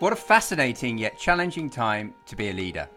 What 0.00 0.14
a 0.14 0.16
fascinating 0.16 0.96
yet 0.96 1.18
challenging 1.18 1.68
time 1.68 2.14
to 2.24 2.34
be 2.34 2.48
a 2.48 2.54
leader. 2.54 2.88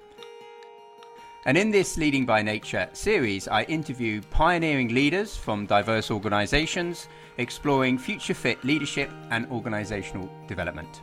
And 1.45 1.57
in 1.57 1.69
this 1.69 1.97
Leading 1.97 2.25
by 2.25 2.41
Nature 2.41 2.87
series, 2.93 3.49
I 3.49 3.63
interview 3.63 4.21
pioneering 4.31 4.87
leaders 4.87 5.35
from 5.35 5.65
diverse 5.65 6.09
organizations 6.09 7.09
exploring 7.37 7.97
future 7.97 8.33
fit 8.33 8.63
leadership 8.63 9.11
and 9.31 9.51
organizational 9.51 10.29
development. 10.47 11.01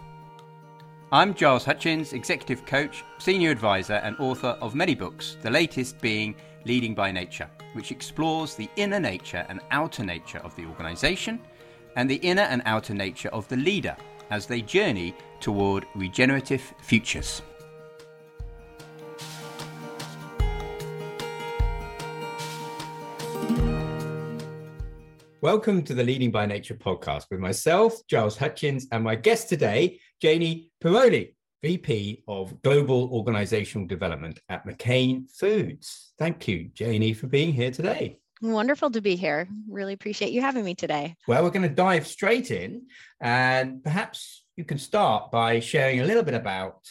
I'm 1.12 1.34
Giles 1.34 1.66
Hutchins, 1.66 2.14
executive 2.14 2.64
coach, 2.64 3.04
senior 3.18 3.50
advisor, 3.50 4.00
and 4.02 4.16
author 4.18 4.56
of 4.62 4.74
many 4.74 4.94
books, 4.94 5.36
the 5.42 5.50
latest 5.50 6.00
being 6.00 6.34
Leading 6.64 6.94
by 6.94 7.12
Nature, 7.12 7.50
which 7.74 7.92
explores 7.92 8.54
the 8.54 8.70
inner 8.76 9.00
nature 9.00 9.44
and 9.50 9.60
outer 9.70 10.02
nature 10.02 10.38
of 10.38 10.56
the 10.56 10.64
organization 10.64 11.42
and 11.96 12.08
the 12.08 12.22
inner 12.22 12.48
and 12.48 12.62
outer 12.64 12.94
nature 12.94 13.28
of 13.34 13.46
the 13.48 13.56
leader 13.58 13.94
as 14.30 14.46
they 14.46 14.62
journey 14.62 15.14
toward 15.40 15.86
regenerative 15.94 16.74
futures. 16.80 17.42
Welcome 25.42 25.82
to 25.84 25.94
the 25.94 26.04
Leading 26.04 26.30
by 26.30 26.44
Nature 26.44 26.74
podcast 26.74 27.24
with 27.30 27.40
myself, 27.40 28.06
Giles 28.06 28.36
Hutchins, 28.36 28.86
and 28.92 29.02
my 29.02 29.14
guest 29.14 29.48
today, 29.48 29.98
Janey 30.20 30.70
Piroli, 30.84 31.34
VP 31.62 32.24
of 32.28 32.60
Global 32.60 33.08
Organizational 33.10 33.86
Development 33.86 34.38
at 34.50 34.66
McCain 34.66 35.30
Foods. 35.30 36.12
Thank 36.18 36.46
you, 36.46 36.68
Janey, 36.74 37.14
for 37.14 37.26
being 37.26 37.54
here 37.54 37.70
today. 37.70 38.18
Wonderful 38.42 38.90
to 38.90 39.00
be 39.00 39.16
here. 39.16 39.48
Really 39.68 39.94
appreciate 39.94 40.32
you 40.32 40.42
having 40.42 40.64
me 40.64 40.74
today. 40.74 41.14
Well, 41.26 41.42
we're 41.42 41.50
going 41.50 41.68
to 41.68 41.74
dive 41.74 42.06
straight 42.06 42.50
in, 42.50 42.86
and 43.20 43.82
perhaps 43.82 44.44
you 44.60 44.66
can 44.66 44.76
start 44.76 45.30
by 45.30 45.58
sharing 45.58 46.00
a 46.00 46.04
little 46.04 46.22
bit 46.22 46.34
about 46.34 46.86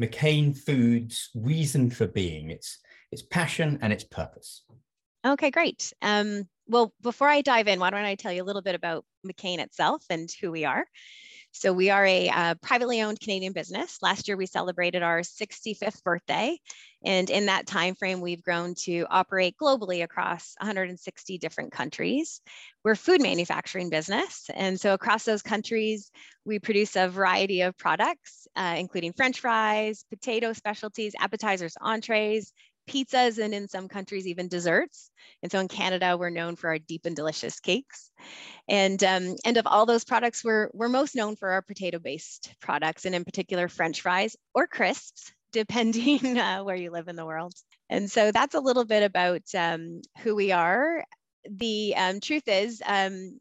McCain 0.00 0.56
Foods' 0.56 1.28
reason 1.34 1.90
for 1.90 2.06
being, 2.06 2.48
its 2.48 2.78
its 3.12 3.20
passion 3.20 3.78
and 3.82 3.92
its 3.92 4.04
purpose. 4.04 4.62
Okay, 5.26 5.50
great. 5.50 5.92
Um, 6.00 6.48
well, 6.66 6.94
before 7.02 7.28
I 7.28 7.42
dive 7.42 7.68
in, 7.68 7.78
why 7.78 7.90
don't 7.90 8.06
I 8.06 8.14
tell 8.14 8.32
you 8.32 8.42
a 8.42 8.48
little 8.48 8.62
bit 8.62 8.74
about 8.74 9.04
McCain 9.24 9.58
itself 9.58 10.02
and 10.08 10.30
who 10.40 10.50
we 10.50 10.64
are? 10.64 10.86
So 11.56 11.72
we 11.72 11.88
are 11.88 12.04
a 12.04 12.28
uh, 12.28 12.54
privately 12.56 13.00
owned 13.00 13.20
Canadian 13.20 13.52
business. 13.52 13.98
Last 14.02 14.26
year 14.26 14.36
we 14.36 14.44
celebrated 14.44 15.04
our 15.04 15.20
65th 15.20 16.02
birthday, 16.02 16.58
and 17.04 17.30
in 17.30 17.46
that 17.46 17.68
time 17.68 17.94
frame, 17.94 18.20
we've 18.20 18.42
grown 18.42 18.74
to 18.80 19.06
operate 19.08 19.54
globally 19.56 20.02
across 20.02 20.56
160 20.58 21.38
different 21.38 21.70
countries. 21.70 22.40
We're 22.84 22.92
a 22.92 22.96
food 22.96 23.22
manufacturing 23.22 23.88
business, 23.88 24.50
and 24.52 24.80
so 24.80 24.94
across 24.94 25.24
those 25.24 25.42
countries, 25.42 26.10
we 26.44 26.58
produce 26.58 26.96
a 26.96 27.08
variety 27.08 27.60
of 27.60 27.78
products, 27.78 28.48
uh, 28.56 28.74
including 28.76 29.12
French 29.12 29.38
fries, 29.38 30.04
potato 30.10 30.52
specialties, 30.54 31.14
appetizers, 31.20 31.76
entrees, 31.80 32.52
pizzas, 32.88 33.42
and 33.42 33.54
in 33.54 33.68
some 33.68 33.88
countries, 33.88 34.26
even 34.26 34.48
desserts. 34.48 35.10
And 35.42 35.50
so 35.50 35.58
in 35.60 35.68
Canada, 35.68 36.16
we're 36.16 36.30
known 36.30 36.56
for 36.56 36.68
our 36.68 36.78
deep 36.78 37.06
and 37.06 37.16
delicious 37.16 37.60
cakes. 37.60 38.10
And, 38.68 39.02
um, 39.04 39.36
and 39.44 39.56
of 39.56 39.66
all 39.66 39.86
those 39.86 40.04
products, 40.04 40.44
we're, 40.44 40.70
we're 40.72 40.88
most 40.88 41.14
known 41.14 41.36
for 41.36 41.50
our 41.50 41.62
potato-based 41.62 42.54
products, 42.60 43.04
and 43.04 43.14
in 43.14 43.24
particular, 43.24 43.68
French 43.68 44.00
fries 44.00 44.36
or 44.54 44.66
crisps, 44.66 45.32
depending 45.52 46.38
uh, 46.38 46.60
where 46.62 46.76
you 46.76 46.90
live 46.90 47.08
in 47.08 47.16
the 47.16 47.26
world. 47.26 47.54
And 47.90 48.10
so 48.10 48.32
that's 48.32 48.54
a 48.54 48.60
little 48.60 48.84
bit 48.84 49.02
about 49.02 49.42
um, 49.56 50.00
who 50.22 50.34
we 50.34 50.52
are. 50.52 51.04
The 51.48 51.94
um, 51.96 52.20
truth 52.20 52.48
is, 52.48 52.82
um, 52.84 53.38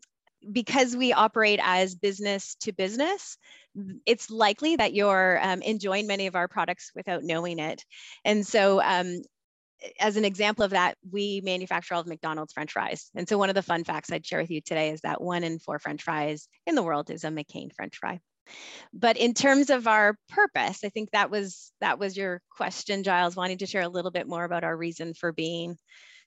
because 0.52 0.96
we 0.96 1.14
operate 1.14 1.60
as 1.64 1.96
business 1.96 2.56
to 2.62 2.74
business, 2.74 3.38
it's 4.06 4.30
likely 4.30 4.76
that 4.76 4.94
you're 4.94 5.40
um, 5.42 5.62
enjoying 5.62 6.08
many 6.08 6.28
of 6.28 6.36
our 6.36 6.48
products 6.48 6.92
without 6.96 7.24
knowing 7.24 7.60
it. 7.60 7.84
And 8.24 8.46
so 8.46 8.82
um, 8.82 9.22
as 10.00 10.18
an 10.18 10.26
example 10.26 10.64
of 10.64 10.72
that, 10.72 10.98
we 11.12 11.42
manufacture 11.44 11.94
all 11.94 12.02
of 12.02 12.08
McDonald's 12.08 12.54
French 12.54 12.72
fries. 12.72 13.10
And 13.16 13.28
so 13.28 13.38
one 13.38 13.50
of 13.50 13.56
the 13.56 13.62
fun 13.62 13.84
facts 13.84 14.12
I'd 14.12 14.26
share 14.26 14.40
with 14.40 14.52
you 14.52 14.62
today 14.62 14.92
is 14.92 15.02
that 15.02 15.22
one 15.22 15.44
in 15.44 15.60
four 15.60 15.80
French 15.80 16.04
fries 16.04 16.48
in 16.66 16.76
the 16.76 16.84
world 16.84 17.10
is 17.10 17.24
a 17.24 17.28
McCain 17.28 17.74
French 17.76 17.98
fry. 17.98 18.20
But 18.94 19.18
in 19.18 19.34
terms 19.34 19.70
of 19.70 19.88
our 19.88 20.16
purpose, 20.30 20.84
I 20.84 20.90
think 20.90 21.12
that 21.12 21.32
was 21.32 21.72
that 21.80 22.00
was 22.00 22.18
your 22.18 22.42
question, 22.50 23.04
Giles, 23.04 23.36
wanting 23.36 23.60
to 23.60 23.66
share 23.66 23.84
a 23.84 23.90
little 23.90 24.12
bit 24.12 24.28
more 24.28 24.44
about 24.44 24.64
our 24.64 24.76
reason 24.76 25.14
for 25.14 25.32
being. 25.32 25.78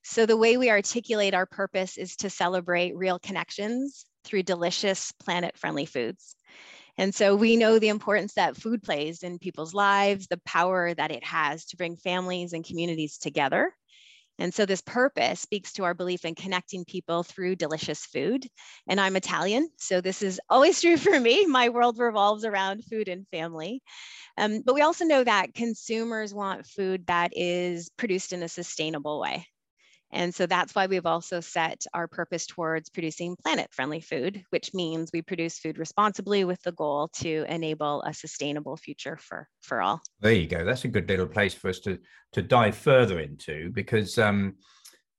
So 0.02 0.24
the 0.24 0.36
way 0.36 0.56
we 0.56 0.70
articulate 0.70 1.34
our 1.34 1.46
purpose 1.46 1.98
is 1.98 2.16
to 2.16 2.30
celebrate 2.30 2.96
real 2.96 3.18
connections 3.18 4.06
through 4.24 4.44
delicious 4.44 5.12
planet-friendly 5.12 5.86
foods. 5.86 6.36
And 6.98 7.14
so 7.14 7.36
we 7.36 7.56
know 7.56 7.78
the 7.78 7.88
importance 7.88 8.34
that 8.34 8.56
food 8.56 8.82
plays 8.82 9.22
in 9.22 9.38
people's 9.38 9.74
lives, 9.74 10.26
the 10.26 10.40
power 10.46 10.94
that 10.94 11.10
it 11.10 11.24
has 11.24 11.66
to 11.66 11.76
bring 11.76 11.96
families 11.96 12.52
and 12.52 12.64
communities 12.64 13.18
together. 13.18 13.72
And 14.38 14.52
so 14.52 14.66
this 14.66 14.82
purpose 14.82 15.40
speaks 15.40 15.72
to 15.74 15.84
our 15.84 15.94
belief 15.94 16.24
in 16.24 16.34
connecting 16.34 16.84
people 16.84 17.22
through 17.22 17.56
delicious 17.56 18.04
food. 18.04 18.46
And 18.86 19.00
I'm 19.00 19.16
Italian, 19.16 19.70
so 19.78 20.00
this 20.00 20.22
is 20.22 20.40
always 20.50 20.80
true 20.82 20.96
for 20.96 21.18
me. 21.18 21.46
My 21.46 21.70
world 21.70 21.98
revolves 21.98 22.44
around 22.44 22.84
food 22.84 23.08
and 23.08 23.26
family. 23.28 23.82
Um, 24.38 24.62
but 24.64 24.74
we 24.74 24.82
also 24.82 25.04
know 25.04 25.24
that 25.24 25.54
consumers 25.54 26.34
want 26.34 26.66
food 26.66 27.06
that 27.06 27.32
is 27.34 27.90
produced 27.96 28.32
in 28.32 28.42
a 28.42 28.48
sustainable 28.48 29.20
way. 29.20 29.46
And 30.16 30.34
so 30.34 30.46
that's 30.46 30.74
why 30.74 30.86
we've 30.86 31.04
also 31.04 31.40
set 31.40 31.84
our 31.92 32.08
purpose 32.08 32.46
towards 32.46 32.88
producing 32.88 33.36
planet 33.36 33.68
friendly 33.70 34.00
food, 34.00 34.42
which 34.48 34.72
means 34.72 35.10
we 35.12 35.20
produce 35.20 35.58
food 35.58 35.78
responsibly 35.78 36.44
with 36.44 36.60
the 36.62 36.72
goal 36.72 37.08
to 37.20 37.44
enable 37.48 38.02
a 38.02 38.14
sustainable 38.14 38.78
future 38.78 39.18
for, 39.18 39.46
for 39.60 39.82
all. 39.82 40.00
There 40.20 40.32
you 40.32 40.46
go. 40.46 40.64
That's 40.64 40.84
a 40.84 40.88
good 40.88 41.06
little 41.06 41.26
place 41.26 41.52
for 41.52 41.68
us 41.68 41.80
to, 41.80 41.98
to 42.32 42.40
dive 42.40 42.76
further 42.76 43.20
into 43.20 43.70
because 43.72 44.16
um, 44.16 44.54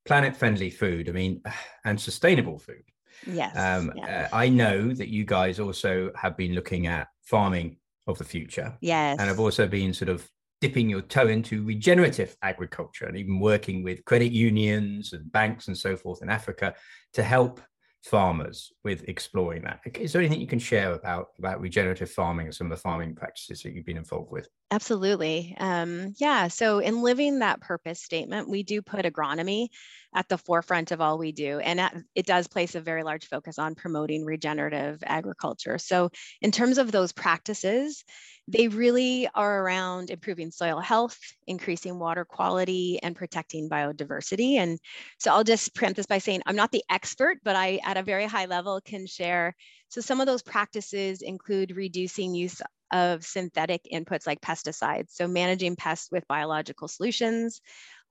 planet 0.03 0.35
friendly 0.35 0.71
food, 0.71 1.09
I 1.09 1.11
mean, 1.11 1.43
and 1.85 2.01
sustainable 2.01 2.57
food. 2.57 2.83
Yes. 3.27 3.55
Um, 3.55 3.93
Uh, 4.01 4.27
I 4.33 4.49
know 4.49 4.93
that 4.93 5.09
you 5.09 5.25
guys 5.25 5.59
also 5.59 6.11
have 6.15 6.35
been 6.35 6.53
looking 6.53 6.87
at 6.87 7.07
farming 7.21 7.77
of 8.07 8.17
the 8.17 8.23
future. 8.23 8.75
Yes. 8.81 9.17
And 9.19 9.27
have 9.27 9.39
also 9.39 9.67
been 9.67 9.93
sort 9.93 10.09
of 10.09 10.27
dipping 10.59 10.89
your 10.89 11.01
toe 11.01 11.27
into 11.27 11.63
regenerative 11.63 12.35
agriculture 12.41 13.05
and 13.05 13.17
even 13.17 13.39
working 13.39 13.83
with 13.83 14.03
credit 14.05 14.31
unions 14.31 15.13
and 15.13 15.31
banks 15.31 15.67
and 15.67 15.77
so 15.77 15.95
forth 15.95 16.21
in 16.21 16.29
Africa 16.29 16.73
to 17.13 17.23
help 17.23 17.61
farmers 18.03 18.71
with 18.83 19.03
exploring 19.09 19.63
that. 19.63 19.81
Is 19.99 20.13
there 20.13 20.21
anything 20.21 20.39
you 20.39 20.47
can 20.47 20.59
share 20.59 20.93
about 20.93 21.29
about 21.39 21.59
regenerative 21.59 22.09
farming 22.09 22.47
and 22.47 22.55
some 22.55 22.71
of 22.71 22.77
the 22.77 22.81
farming 22.81 23.15
practices 23.15 23.61
that 23.61 23.73
you've 23.73 23.85
been 23.85 23.97
involved 23.97 24.31
with? 24.31 24.47
Absolutely. 24.71 25.55
Um, 25.59 26.13
yeah. 26.17 26.47
So 26.47 26.79
in 26.79 27.01
living 27.01 27.39
that 27.39 27.59
purpose 27.59 28.01
statement, 28.01 28.49
we 28.49 28.63
do 28.63 28.81
put 28.81 29.05
agronomy 29.05 29.67
at 30.15 30.29
the 30.29 30.37
forefront 30.37 30.91
of 30.91 31.01
all 31.01 31.17
we 31.17 31.31
do, 31.31 31.59
and 31.59 32.05
it 32.15 32.25
does 32.25 32.47
place 32.47 32.75
a 32.75 32.81
very 32.81 33.03
large 33.03 33.27
focus 33.27 33.59
on 33.59 33.75
promoting 33.75 34.25
regenerative 34.25 35.03
agriculture. 35.05 35.77
So 35.77 36.09
in 36.41 36.51
terms 36.51 36.77
of 36.77 36.91
those 36.91 37.11
practices, 37.11 38.03
they 38.47 38.69
really 38.69 39.27
are 39.35 39.61
around 39.61 40.09
improving 40.09 40.51
soil 40.51 40.79
health, 40.79 41.17
increasing 41.47 41.99
water 41.99 42.23
quality, 42.23 42.99
and 43.03 43.15
protecting 43.15 43.69
biodiversity. 43.69 44.55
And 44.55 44.79
so 45.19 45.31
I'll 45.31 45.43
just 45.43 45.75
preempt 45.75 45.97
this 45.97 46.05
by 46.05 46.19
saying 46.19 46.41
I'm 46.45 46.55
not 46.55 46.71
the 46.71 46.83
expert, 46.89 47.39
but 47.43 47.55
I, 47.57 47.79
at 47.83 47.97
a 47.97 48.03
very 48.03 48.25
high 48.25 48.45
level, 48.45 48.79
can 48.79 49.05
share. 49.05 49.53
So 49.89 49.99
some 50.01 50.21
of 50.21 50.27
those 50.27 50.41
practices 50.41 51.21
include 51.21 51.75
reducing 51.75 52.33
use 52.33 52.61
of 52.91 53.25
synthetic 53.25 53.81
inputs 53.93 54.25
like 54.25 54.39
pesticides. 54.39 55.11
So 55.11 55.27
managing 55.27 55.75
pests 55.75 56.09
with 56.09 56.27
biological 56.27 56.87
solutions, 56.87 57.59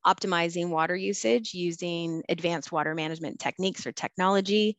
optimizing 0.06 0.68
water 0.68 0.96
usage 0.96 1.54
using 1.54 2.22
advanced 2.28 2.72
water 2.72 2.94
management 2.94 3.40
techniques 3.40 3.86
or 3.86 3.92
technology. 3.92 4.76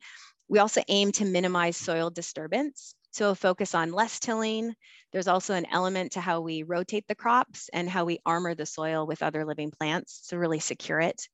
We 0.50 0.59
also 0.59 0.81
aim 0.88 1.12
to 1.13 1.25
minimize 1.25 1.78
soil 1.78 2.12
disturbance. 2.12 2.94
So 3.12 3.34
focus 3.35 3.73
on 3.73 3.91
less 3.91 4.19
tilling. 4.19 4.75
There's 5.11 5.28
also 5.28 5.53
an 5.53 5.66
element 5.72 6.11
to 6.14 6.22
how 6.22 6.41
we 6.41 6.64
rotate 6.64 7.05
the 7.08 7.16
crops 7.16 7.70
and 7.73 7.90
how 7.90 8.05
we 8.05 8.20
armor 8.26 8.53
the 8.53 8.66
soil 8.66 9.08
with 9.08 9.23
other 9.23 9.46
living 9.46 9.72
plants 9.72 10.28
to 10.28 10.37
really 10.37 10.59
secure 10.59 10.99
it. 10.99 11.28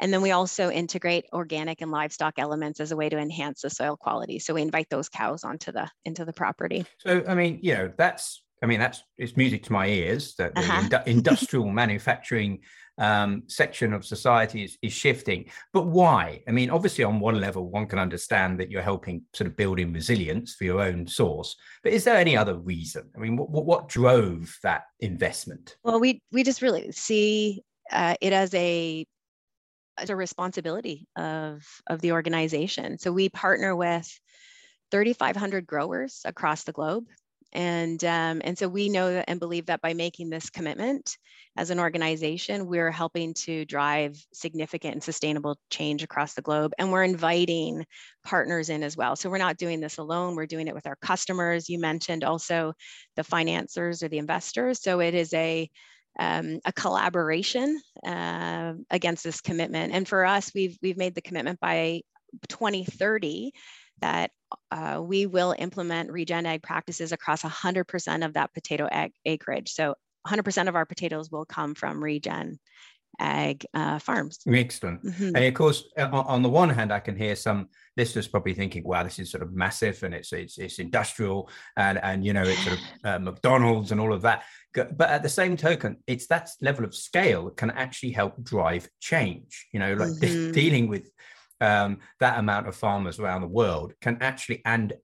And 0.00 0.12
then 0.12 0.22
we 0.22 0.30
also 0.30 0.70
integrate 0.70 1.26
organic 1.32 1.82
and 1.82 1.90
livestock 1.90 2.38
elements 2.38 2.80
as 2.80 2.92
a 2.92 2.96
way 2.96 3.08
to 3.08 3.18
enhance 3.18 3.62
the 3.62 3.70
soil 3.70 3.96
quality. 3.96 4.38
So 4.38 4.54
we 4.54 4.62
invite 4.62 4.88
those 4.90 5.08
cows 5.08 5.44
onto 5.44 5.72
the 5.72 5.88
into 6.04 6.24
the 6.24 6.32
property. 6.32 6.86
So 6.98 7.22
I 7.28 7.34
mean, 7.34 7.60
you 7.62 7.74
know, 7.74 7.92
that's 7.96 8.42
I 8.62 8.66
mean, 8.66 8.80
that's 8.80 9.02
it's 9.16 9.36
music 9.36 9.62
to 9.64 9.72
my 9.72 9.86
ears 9.86 10.34
that 10.36 10.54
the 10.54 10.60
uh-huh. 10.60 11.02
industrial 11.06 11.70
manufacturing 11.70 12.60
um, 13.00 13.42
section 13.48 13.92
of 13.92 14.04
society 14.04 14.62
is, 14.62 14.78
is 14.82 14.92
shifting. 14.92 15.46
But 15.72 15.86
why? 15.86 16.42
I 16.46 16.52
mean, 16.52 16.70
obviously, 16.70 17.02
on 17.02 17.18
one 17.18 17.40
level, 17.40 17.68
one 17.68 17.86
can 17.86 17.98
understand 17.98 18.60
that 18.60 18.70
you're 18.70 18.82
helping 18.82 19.22
sort 19.34 19.48
of 19.48 19.56
building 19.56 19.92
resilience 19.92 20.54
for 20.54 20.64
your 20.64 20.80
own 20.80 21.06
source. 21.06 21.56
But 21.82 21.92
is 21.92 22.04
there 22.04 22.16
any 22.16 22.36
other 22.36 22.56
reason? 22.56 23.10
I 23.16 23.18
mean, 23.18 23.36
what, 23.36 23.64
what 23.64 23.88
drove 23.88 24.54
that 24.62 24.82
investment? 25.00 25.76
Well, 25.82 25.98
we 25.98 26.22
we 26.30 26.44
just 26.44 26.62
really 26.62 26.92
see 26.92 27.62
uh, 27.90 28.14
it 28.20 28.32
as 28.32 28.54
a 28.54 29.06
as 29.96 30.10
a 30.10 30.16
responsibility 30.16 31.08
of 31.16 31.66
of 31.88 32.00
the 32.02 32.12
organization. 32.12 32.98
So 32.98 33.12
we 33.12 33.30
partner 33.30 33.74
with 33.74 34.08
3,500 34.90 35.66
growers 35.66 36.20
across 36.24 36.64
the 36.64 36.72
globe 36.72 37.04
And, 37.52 38.02
um, 38.04 38.40
and 38.44 38.56
so 38.56 38.68
we 38.68 38.88
know 38.88 39.22
and 39.26 39.40
believe 39.40 39.66
that 39.66 39.80
by 39.80 39.94
making 39.94 40.30
this 40.30 40.50
commitment 40.50 41.16
as 41.56 41.70
an 41.70 41.80
organization, 41.80 42.66
we're 42.66 42.90
helping 42.90 43.34
to 43.34 43.64
drive 43.64 44.16
significant 44.32 44.94
and 44.94 45.02
sustainable 45.02 45.58
change 45.68 46.02
across 46.02 46.34
the 46.34 46.42
globe. 46.42 46.72
And 46.78 46.92
we're 46.92 47.02
inviting 47.02 47.84
partners 48.24 48.68
in 48.68 48.82
as 48.82 48.96
well. 48.96 49.16
So 49.16 49.28
we're 49.28 49.38
not 49.38 49.56
doing 49.56 49.80
this 49.80 49.98
alone, 49.98 50.36
we're 50.36 50.46
doing 50.46 50.68
it 50.68 50.74
with 50.74 50.86
our 50.86 50.96
customers. 50.96 51.68
You 51.68 51.80
mentioned 51.80 52.24
also 52.24 52.72
the 53.16 53.24
financiers 53.24 54.02
or 54.02 54.08
the 54.08 54.18
investors. 54.18 54.82
So 54.82 55.00
it 55.00 55.14
is 55.14 55.34
a 55.34 55.68
um, 56.18 56.58
a 56.64 56.72
collaboration 56.72 57.80
uh, 58.04 58.74
against 58.90 59.22
this 59.24 59.40
commitment. 59.40 59.94
And 59.94 60.06
for 60.06 60.24
us, 60.24 60.50
we've 60.54 60.76
we've 60.82 60.96
made 60.96 61.14
the 61.14 61.22
commitment 61.22 61.60
by 61.60 62.02
2030 62.48 63.52
that 64.00 64.30
uh, 64.70 65.00
we 65.02 65.26
will 65.26 65.54
implement 65.58 66.10
regen 66.10 66.46
ag 66.46 66.62
practices 66.62 67.12
across 67.12 67.42
100% 67.42 68.24
of 68.24 68.34
that 68.34 68.52
potato 68.52 68.88
ag 68.90 69.12
acreage. 69.24 69.72
So 69.72 69.94
100% 70.26 70.68
of 70.68 70.76
our 70.76 70.86
potatoes 70.86 71.30
will 71.30 71.44
come 71.44 71.74
from 71.74 72.02
regen 72.02 72.58
ag 73.18 73.66
uh, 73.74 73.98
farms. 73.98 74.40
Excellent. 74.48 75.04
Mm-hmm. 75.04 75.36
And 75.36 75.44
of 75.44 75.54
course, 75.54 75.84
uh, 75.96 76.08
on, 76.12 76.42
the 76.42 76.48
one 76.48 76.70
hand, 76.70 76.92
I 76.92 77.00
can 77.00 77.16
hear 77.16 77.36
some 77.36 77.68
listeners 77.96 78.28
probably 78.28 78.54
thinking, 78.54 78.84
"Wow, 78.84 79.02
this 79.02 79.18
is 79.18 79.30
sort 79.30 79.42
of 79.42 79.52
massive 79.52 80.02
and 80.02 80.14
it's 80.14 80.32
it's, 80.32 80.58
it's 80.58 80.78
industrial 80.78 81.50
and 81.76 81.98
and 82.02 82.24
you 82.24 82.32
know 82.32 82.42
it's 82.42 82.62
sort 82.64 82.78
of 82.78 82.84
uh, 83.04 83.18
McDonald's 83.18 83.92
and 83.92 84.00
all 84.00 84.12
of 84.12 84.22
that." 84.22 84.44
But 84.74 85.10
at 85.10 85.22
the 85.22 85.28
same 85.28 85.56
token, 85.56 85.96
it's 86.06 86.26
that 86.28 86.50
level 86.60 86.84
of 86.84 86.94
scale 86.94 87.46
that 87.46 87.56
can 87.56 87.70
actually 87.70 88.12
help 88.12 88.42
drive 88.42 88.88
change. 89.00 89.68
You 89.72 89.80
know, 89.80 89.94
like 89.94 90.10
mm-hmm. 90.10 90.52
dealing 90.52 90.88
with 90.88 91.10
um, 91.60 91.98
that 92.20 92.38
amount 92.38 92.68
of 92.68 92.76
farmers 92.76 93.18
around 93.18 93.42
the 93.42 93.46
world 93.46 93.92
can 94.00 94.18
actually 94.20 94.62
and 94.64 94.94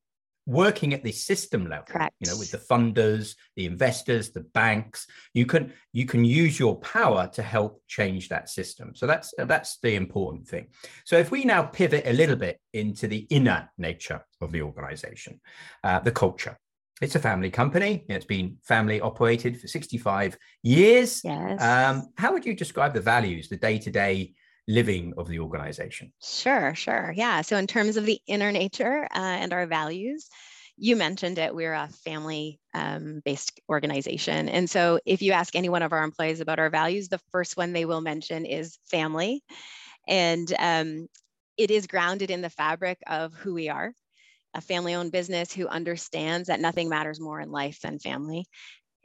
working 0.47 0.95
at 0.95 1.03
the 1.03 1.11
system 1.11 1.69
level 1.69 1.85
Correct. 1.89 2.15
you 2.21 2.31
know 2.31 2.39
with 2.39 2.53
the 2.53 2.59
funders 2.59 3.35
the 3.57 3.67
investors 3.67 4.31
the 4.31 4.41
banks 4.41 5.07
you 5.35 5.45
can 5.45 5.73
you 5.93 6.07
can 6.07 6.25
use 6.25 6.59
your 6.59 6.77
power 6.77 7.29
to 7.33 7.43
help 7.43 7.83
change 7.89 8.29
that 8.29 8.49
system. 8.49 8.95
So 8.95 9.07
that's 9.07 9.35
that's 9.37 9.79
the 9.83 9.95
important 9.97 10.47
thing. 10.47 10.69
So 11.05 11.19
if 11.19 11.31
we 11.31 11.45
now 11.45 11.63
pivot 11.63 12.05
a 12.07 12.13
little 12.13 12.37
bit 12.37 12.61
into 12.73 13.09
the 13.09 13.27
inner 13.31 13.69
nature 13.77 14.25
of 14.41 14.53
the 14.53 14.63
organization 14.63 15.41
uh, 15.83 16.01
the 16.01 16.13
culture. 16.13 16.57
It's 17.03 17.15
a 17.15 17.21
family 17.21 17.51
company. 17.51 18.07
It's 18.09 18.25
been 18.25 18.57
family 18.63 19.03
operated 19.03 19.61
for 19.61 19.69
65 19.69 20.39
years. 20.63 21.21
Yes. 21.23 21.61
Um, 21.61 22.09
how 22.17 22.33
would 22.33 22.47
you 22.47 22.55
describe 22.55 22.95
the 22.95 23.03
values 23.03 23.51
the 23.51 23.59
day-to-day 23.59 24.33
living 24.67 25.15
of 25.17 25.29
the 25.29 25.41
organization? 25.41 26.13
Sure, 26.23 26.75
sure. 26.75 27.13
Yeah. 27.15 27.43
So, 27.43 27.57
in 27.57 27.67
terms 27.67 27.97
of 27.97 28.07
the 28.07 28.21
inner 28.27 28.51
nature 28.51 29.05
uh, 29.05 29.19
and 29.19 29.53
our 29.53 29.67
values, 29.67 30.29
you 30.77 30.97
mentioned 30.97 31.39
it, 31.39 31.55
we're 31.55 31.75
a 31.75 31.89
family 31.89 32.61
um, 32.75 33.21
based 33.25 33.61
organization. 33.69 34.49
And 34.49 34.69
so, 34.69 34.99
if 35.05 35.23
you 35.23 35.33
ask 35.33 35.55
any 35.55 35.69
one 35.69 35.83
of 35.83 35.93
our 35.93 36.03
employees 36.03 36.41
about 36.41 36.59
our 36.59 36.71
values, 36.71 37.09
the 37.09 37.21
first 37.31 37.57
one 37.57 37.73
they 37.73 37.85
will 37.85 38.01
mention 38.01 38.47
is 38.47 38.79
family. 38.91 39.43
And 40.09 40.53
um, 40.59 41.09
it 41.57 41.71
is 41.71 41.87
grounded 41.87 42.31
in 42.31 42.43
the 42.43 42.51
fabric 42.51 42.99
of 43.07 43.35
who 43.35 43.55
we 43.55 43.69
are 43.69 43.93
a 44.55 44.61
family 44.61 44.95
owned 44.95 45.13
business 45.13 45.53
who 45.53 45.69
understands 45.69 46.49
that 46.49 46.61
nothing 46.61 46.89
matters 46.89 47.21
more 47.21 47.41
in 47.41 47.51
life 47.51 47.81
than 47.83 47.99
family. 47.99 48.47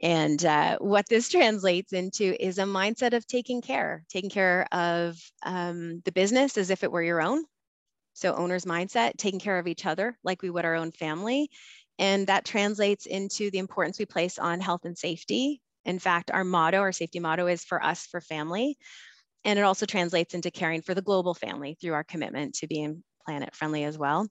And 0.02 0.44
uh, 0.44 0.78
what 0.78 1.08
this 1.08 1.28
translates 1.30 1.92
into 1.92 2.36
is 2.44 2.58
a 2.58 2.64
mindset 2.64 3.14
of 3.14 3.26
taking 3.26 3.62
care, 3.62 4.04
taking 4.08 4.30
care 4.30 4.66
of 4.72 5.16
um, 5.44 6.02
the 6.04 6.12
business 6.12 6.58
as 6.58 6.70
if 6.70 6.82
it 6.82 6.92
were 6.92 7.02
your 7.02 7.22
own. 7.22 7.44
So, 8.14 8.34
owner's 8.34 8.66
mindset, 8.66 9.16
taking 9.16 9.40
care 9.40 9.58
of 9.58 9.66
each 9.66 9.86
other 9.86 10.18
like 10.22 10.42
we 10.42 10.50
would 10.50 10.66
our 10.66 10.74
own 10.74 10.92
family. 10.92 11.48
And 11.98 12.26
that 12.26 12.44
translates 12.44 13.06
into 13.06 13.50
the 13.50 13.58
importance 13.58 13.98
we 13.98 14.06
place 14.06 14.38
on 14.38 14.60
health 14.60 14.84
and 14.84 14.98
safety. 14.98 15.62
In 15.84 15.98
fact, 15.98 16.30
our 16.30 16.44
motto, 16.44 16.78
our 16.78 16.92
safety 16.92 17.20
motto 17.20 17.46
is 17.46 17.64
for 17.64 17.82
us, 17.82 18.06
for 18.06 18.20
family. 18.20 18.76
And 19.44 19.58
it 19.58 19.62
also 19.62 19.86
translates 19.86 20.34
into 20.34 20.50
caring 20.50 20.82
for 20.82 20.94
the 20.94 21.02
global 21.02 21.34
family 21.34 21.76
through 21.80 21.94
our 21.94 22.04
commitment 22.04 22.54
to 22.56 22.66
being 22.66 23.02
planet 23.24 23.54
friendly 23.54 23.84
as 23.84 23.98
well. 23.98 24.28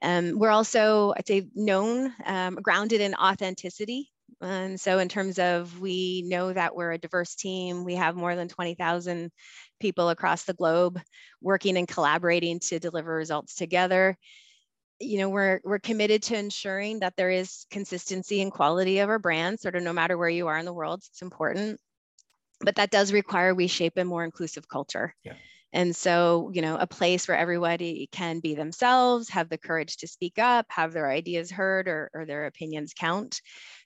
Um, 0.00 0.38
we're 0.38 0.50
also, 0.50 1.12
I'd 1.16 1.26
say, 1.26 1.46
known, 1.54 2.12
um, 2.24 2.56
grounded 2.56 3.00
in 3.00 3.14
authenticity. 3.14 4.10
And 4.42 4.80
so, 4.80 4.98
in 4.98 5.08
terms 5.08 5.38
of 5.38 5.80
we 5.80 6.22
know 6.26 6.52
that 6.52 6.74
we're 6.74 6.92
a 6.92 6.98
diverse 6.98 7.34
team, 7.36 7.84
we 7.84 7.94
have 7.94 8.16
more 8.16 8.34
than 8.34 8.48
20,000 8.48 9.30
people 9.80 10.08
across 10.08 10.44
the 10.44 10.54
globe 10.54 11.00
working 11.40 11.76
and 11.76 11.86
collaborating 11.86 12.58
to 12.60 12.80
deliver 12.80 13.14
results 13.14 13.54
together. 13.54 14.16
You 15.00 15.18
know, 15.18 15.30
we're, 15.30 15.60
we're 15.64 15.78
committed 15.78 16.22
to 16.24 16.38
ensuring 16.38 17.00
that 17.00 17.14
there 17.16 17.30
is 17.30 17.66
consistency 17.70 18.40
and 18.40 18.52
quality 18.52 18.98
of 18.98 19.08
our 19.08 19.18
brand, 19.18 19.60
sort 19.60 19.76
of 19.76 19.82
no 19.82 19.92
matter 19.92 20.18
where 20.18 20.28
you 20.28 20.48
are 20.48 20.58
in 20.58 20.64
the 20.64 20.72
world, 20.72 21.02
it's 21.08 21.22
important. 21.22 21.80
But 22.60 22.76
that 22.76 22.90
does 22.90 23.12
require 23.12 23.54
we 23.54 23.66
shape 23.66 23.96
a 23.96 24.04
more 24.04 24.24
inclusive 24.24 24.68
culture. 24.68 25.14
Yeah. 25.24 25.34
And 25.72 25.96
so, 25.96 26.50
you 26.52 26.60
know, 26.60 26.76
a 26.76 26.86
place 26.86 27.26
where 27.26 27.36
everybody 27.36 28.08
can 28.12 28.40
be 28.40 28.54
themselves, 28.54 29.28
have 29.30 29.48
the 29.48 29.58
courage 29.58 29.96
to 29.98 30.06
speak 30.06 30.38
up, 30.38 30.66
have 30.68 30.92
their 30.92 31.10
ideas 31.10 31.50
heard 31.50 31.88
or, 31.88 32.10
or 32.12 32.26
their 32.26 32.46
opinions 32.46 32.92
count. 32.98 33.40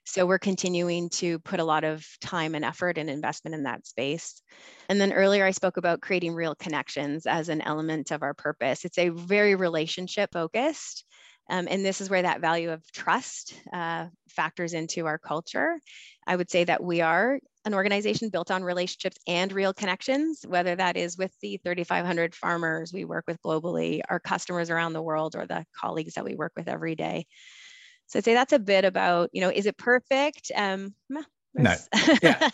So 0.05 0.25
we're 0.25 0.39
continuing 0.39 1.09
to 1.11 1.39
put 1.39 1.59
a 1.59 1.65
lot 1.65 1.83
of 1.83 2.05
time 2.21 2.55
and 2.55 2.65
effort 2.65 2.97
and 2.97 3.09
investment 3.09 3.55
in 3.55 3.63
that 3.63 3.85
space. 3.85 4.41
And 4.89 4.99
then 4.99 5.13
earlier 5.13 5.45
I 5.45 5.51
spoke 5.51 5.77
about 5.77 6.01
creating 6.01 6.33
real 6.33 6.55
connections 6.55 7.25
as 7.25 7.49
an 7.49 7.61
element 7.61 8.11
of 8.11 8.23
our 8.23 8.33
purpose. 8.33 8.85
It's 8.85 8.97
a 8.97 9.09
very 9.09 9.55
relationship 9.55 10.31
focused. 10.33 11.05
Um, 11.49 11.67
and 11.69 11.85
this 11.85 12.01
is 12.01 12.09
where 12.09 12.21
that 12.21 12.41
value 12.41 12.71
of 12.71 12.83
trust 12.91 13.53
uh, 13.71 14.07
factors 14.29 14.73
into 14.73 15.05
our 15.05 15.17
culture. 15.17 15.79
I 16.25 16.35
would 16.35 16.49
say 16.49 16.65
that 16.65 16.83
we 16.83 16.99
are 17.01 17.39
an 17.67 17.73
organization 17.73 18.29
built 18.29 18.49
on 18.49 18.63
relationships 18.63 19.17
and 19.27 19.51
real 19.51 19.73
connections, 19.73 20.45
whether 20.47 20.75
that 20.75 20.95
is 20.95 21.17
with 21.17 21.31
the 21.41 21.59
3,500 21.63 22.33
farmers 22.33 22.93
we 22.93 23.05
work 23.05 23.25
with 23.27 23.41
globally, 23.41 24.01
our 24.09 24.19
customers 24.19 24.69
around 24.69 24.93
the 24.93 25.01
world, 25.01 25.35
or 25.35 25.45
the 25.45 25.65
colleagues 25.75 26.13
that 26.13 26.23
we 26.23 26.35
work 26.35 26.53
with 26.55 26.69
every 26.69 26.95
day. 26.95 27.27
So 28.07 28.19
I'd 28.19 28.25
say 28.25 28.33
that's 28.33 28.53
a 28.53 28.59
bit 28.59 28.85
about, 28.85 29.29
you 29.33 29.41
know, 29.41 29.49
is 29.49 29.65
it 29.65 29.77
perfect? 29.77 30.51
Um, 30.55 30.95
no. 31.09 31.21
Yeah. 32.21 32.49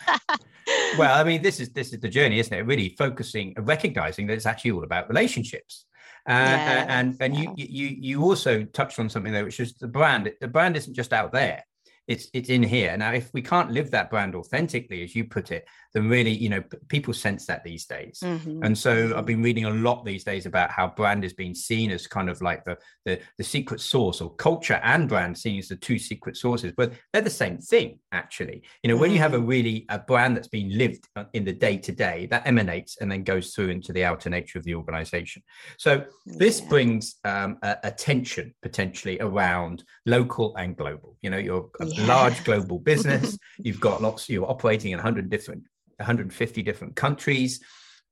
well, 0.98 1.18
I 1.18 1.24
mean, 1.24 1.42
this 1.42 1.60
is 1.60 1.70
this 1.70 1.92
is 1.92 2.00
the 2.00 2.08
journey, 2.08 2.38
isn't 2.38 2.52
it? 2.52 2.62
Really 2.62 2.94
focusing, 2.98 3.54
recognizing 3.58 4.26
that 4.26 4.34
it's 4.34 4.46
actually 4.46 4.70
all 4.72 4.84
about 4.84 5.08
relationships. 5.08 5.84
Uh, 6.26 6.32
yes, 6.32 6.86
and 6.88 7.16
and 7.20 7.34
yeah. 7.36 7.52
you 7.54 7.66
you 7.68 7.96
you 8.00 8.22
also 8.22 8.64
touched 8.64 8.98
on 8.98 9.10
something 9.10 9.32
there, 9.32 9.44
which 9.44 9.60
is 9.60 9.74
the 9.74 9.86
brand. 9.86 10.32
The 10.40 10.48
brand 10.48 10.76
isn't 10.76 10.94
just 10.94 11.12
out 11.12 11.32
there 11.32 11.64
it's 12.06 12.28
it's 12.32 12.50
in 12.50 12.62
here. 12.62 12.96
Now 12.96 13.12
if 13.12 13.32
we 13.32 13.42
can't 13.42 13.70
live 13.70 13.90
that 13.92 14.10
brand 14.10 14.34
authentically 14.34 15.02
as 15.02 15.14
you 15.14 15.24
put 15.24 15.50
it 15.50 15.66
then 15.94 16.08
really 16.08 16.30
you 16.30 16.48
know 16.48 16.62
people 16.88 17.14
sense 17.14 17.46
that 17.46 17.64
these 17.64 17.86
days 17.86 18.20
mm-hmm. 18.22 18.62
and 18.62 18.76
so 18.76 18.92
i've 18.92 19.10
mm-hmm. 19.10 19.24
been 19.24 19.42
reading 19.42 19.64
a 19.64 19.70
lot 19.70 20.04
these 20.04 20.24
days 20.24 20.46
about 20.46 20.70
how 20.70 20.88
brand 20.88 21.24
is 21.24 21.32
being 21.32 21.54
seen 21.54 21.90
as 21.90 22.06
kind 22.06 22.28
of 22.28 22.40
like 22.42 22.64
the, 22.64 22.76
the 23.04 23.18
the 23.38 23.44
secret 23.44 23.80
source 23.80 24.20
or 24.20 24.34
culture 24.34 24.80
and 24.82 25.08
brand 25.08 25.36
seen 25.36 25.58
as 25.58 25.68
the 25.68 25.76
two 25.76 25.98
secret 25.98 26.36
sources 26.36 26.72
but 26.76 26.92
they're 27.12 27.22
the 27.22 27.30
same 27.30 27.58
thing 27.58 27.98
actually 28.12 28.62
you 28.82 28.88
know 28.88 28.96
when 28.96 29.10
you 29.10 29.18
have 29.18 29.34
a 29.34 29.38
mm-hmm. 29.38 29.46
really 29.46 29.86
a 29.88 29.98
brand 29.98 30.36
that's 30.36 30.48
been 30.48 30.76
lived 30.76 31.08
uh, 31.16 31.24
in 31.32 31.44
the 31.44 31.52
day 31.52 31.76
to 31.76 31.92
day 31.92 32.26
that 32.26 32.46
emanates 32.46 32.98
and 33.00 33.10
then 33.10 33.22
goes 33.22 33.54
through 33.54 33.68
into 33.68 33.92
the 33.92 34.04
outer 34.04 34.28
nature 34.28 34.58
of 34.58 34.64
the 34.64 34.74
organization 34.74 35.42
so 35.78 36.04
this 36.26 36.60
yeah. 36.60 36.68
brings 36.68 37.16
um, 37.24 37.56
a, 37.62 37.76
a 37.84 37.90
tension 37.90 38.54
potentially 38.62 39.18
around 39.20 39.84
local 40.06 40.54
and 40.56 40.76
global 40.76 41.16
you 41.22 41.30
know 41.30 41.38
you're 41.38 41.68
yeah. 41.80 42.06
large 42.06 42.44
global 42.44 42.78
business. 42.94 43.38
You've 43.58 43.80
got 43.80 44.02
lots, 44.02 44.28
you're 44.28 44.48
operating 44.48 44.92
in 44.92 44.98
100 44.98 45.28
different, 45.28 45.64
150 46.04 46.62
different 46.62 46.94
countries. 46.94 47.60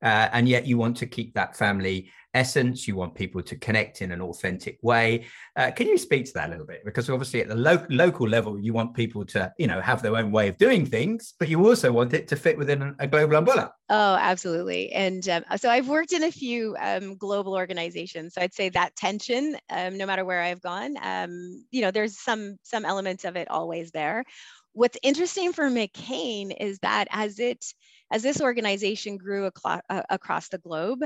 Uh, 0.02 0.28
and 0.32 0.48
yet 0.48 0.66
you 0.66 0.76
want 0.76 0.96
to 0.96 1.06
keep 1.06 1.34
that 1.34 1.56
family 1.56 2.10
essence. 2.34 2.88
You 2.88 2.96
want 2.96 3.14
people 3.14 3.42
to 3.42 3.56
connect 3.56 4.02
in 4.02 4.10
an 4.10 4.20
authentic 4.20 4.78
way. 4.82 5.26
Uh, 5.54 5.70
can 5.70 5.86
you 5.86 5.98
speak 5.98 6.24
to 6.26 6.32
that 6.34 6.48
a 6.48 6.50
little 6.50 6.66
bit? 6.66 6.84
Because 6.84 7.08
obviously, 7.10 7.40
at 7.42 7.48
the 7.48 7.54
lo- 7.54 7.86
local 7.90 8.28
level, 8.28 8.58
you 8.58 8.72
want 8.72 8.94
people 8.94 9.24
to, 9.26 9.52
you 9.58 9.66
know, 9.66 9.80
have 9.80 10.02
their 10.02 10.16
own 10.16 10.32
way 10.32 10.48
of 10.48 10.56
doing 10.56 10.86
things, 10.86 11.34
but 11.38 11.48
you 11.48 11.64
also 11.66 11.92
want 11.92 12.14
it 12.14 12.28
to 12.28 12.36
fit 12.36 12.56
within 12.58 12.94
a 12.98 13.06
global 13.06 13.36
umbrella. 13.36 13.72
Oh, 13.90 14.16
absolutely. 14.18 14.90
And 14.92 15.28
um, 15.28 15.44
so 15.56 15.68
I've 15.68 15.88
worked 15.88 16.12
in 16.12 16.24
a 16.24 16.32
few 16.32 16.74
um, 16.80 17.16
global 17.16 17.54
organizations. 17.54 18.34
So 18.34 18.40
I'd 18.40 18.54
say 18.54 18.70
that 18.70 18.96
tension, 18.96 19.56
um, 19.70 19.98
no 19.98 20.06
matter 20.06 20.24
where 20.24 20.40
I've 20.40 20.62
gone, 20.62 20.96
um, 21.02 21.64
you 21.70 21.82
know, 21.82 21.90
there's 21.90 22.18
some 22.18 22.56
some 22.62 22.84
elements 22.84 23.24
of 23.24 23.36
it 23.36 23.48
always 23.50 23.90
there 23.90 24.24
what's 24.72 24.98
interesting 25.02 25.52
for 25.52 25.68
McCain 25.68 26.54
is 26.58 26.78
that 26.80 27.08
as 27.10 27.38
it 27.38 27.64
as 28.10 28.22
this 28.22 28.42
organization 28.42 29.16
grew 29.16 29.50
uh, 29.64 29.80
across 30.10 30.48
the 30.48 30.58
globe, 30.58 31.00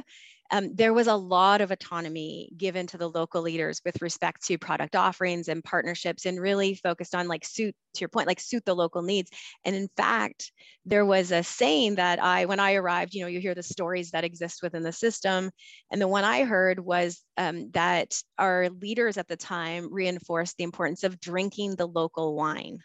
um, 0.50 0.74
there 0.74 0.92
was 0.92 1.06
a 1.06 1.14
lot 1.14 1.60
of 1.60 1.70
autonomy 1.70 2.50
given 2.56 2.86
to 2.88 2.98
the 2.98 3.08
local 3.08 3.42
leaders 3.42 3.80
with 3.84 4.02
respect 4.02 4.44
to 4.46 4.58
product 4.58 4.96
offerings 4.96 5.48
and 5.48 5.62
partnerships 5.62 6.26
and 6.26 6.40
really 6.40 6.74
focused 6.74 7.14
on 7.14 7.28
like 7.28 7.44
suit 7.44 7.74
to 7.94 8.00
your 8.00 8.08
point 8.08 8.26
like 8.26 8.40
suit 8.40 8.64
the 8.64 8.74
local 8.74 9.02
needs. 9.02 9.30
And 9.64 9.74
in 9.74 9.88
fact 9.96 10.52
there 10.84 11.04
was 11.04 11.32
a 11.32 11.42
saying 11.42 11.96
that 11.96 12.22
i 12.22 12.44
when 12.44 12.60
i 12.60 12.74
arrived 12.74 13.14
you 13.14 13.22
know 13.22 13.28
you 13.28 13.40
hear 13.40 13.54
the 13.54 13.62
stories 13.62 14.10
that 14.10 14.24
exist 14.24 14.62
within 14.62 14.82
the 14.82 14.92
system. 14.92 15.50
And 15.90 16.00
the 16.00 16.08
one 16.08 16.24
i 16.24 16.44
heard 16.44 16.78
was 16.78 17.22
um, 17.36 17.70
that 17.72 18.20
our 18.38 18.68
leaders 18.68 19.16
at 19.16 19.28
the 19.28 19.36
time 19.36 19.92
reinforced 19.92 20.56
the 20.56 20.64
importance 20.64 21.04
of 21.04 21.20
drinking 21.20 21.76
the 21.76 21.86
local 21.86 22.34
wine 22.34 22.78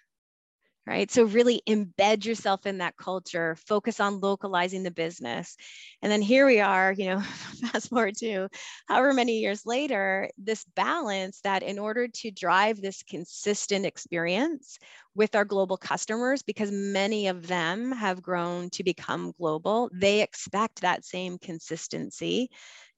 right? 0.87 1.11
So 1.11 1.23
really 1.23 1.61
embed 1.67 2.25
yourself 2.25 2.65
in 2.65 2.79
that 2.79 2.97
culture, 2.97 3.55
focus 3.67 3.99
on 3.99 4.19
localizing 4.19 4.83
the 4.83 4.91
business. 4.91 5.55
And 6.01 6.11
then 6.11 6.21
here 6.21 6.45
we 6.45 6.59
are, 6.59 6.91
you 6.91 7.05
know, 7.05 7.19
fast 7.71 7.89
forward 7.89 8.17
to 8.17 8.49
however 8.87 9.13
many 9.13 9.39
years 9.39 9.65
later, 9.65 10.29
this 10.37 10.65
balance 10.75 11.39
that 11.43 11.63
in 11.63 11.77
order 11.77 12.07
to 12.07 12.31
drive 12.31 12.81
this 12.81 13.03
consistent 13.03 13.85
experience 13.85 14.79
with 15.13 15.35
our 15.35 15.45
global 15.45 15.77
customers, 15.77 16.41
because 16.41 16.71
many 16.71 17.27
of 17.27 17.47
them 17.47 17.91
have 17.91 18.21
grown 18.21 18.69
to 18.71 18.83
become 18.83 19.33
global, 19.37 19.89
they 19.93 20.21
expect 20.21 20.81
that 20.81 21.05
same 21.05 21.37
consistency 21.37 22.49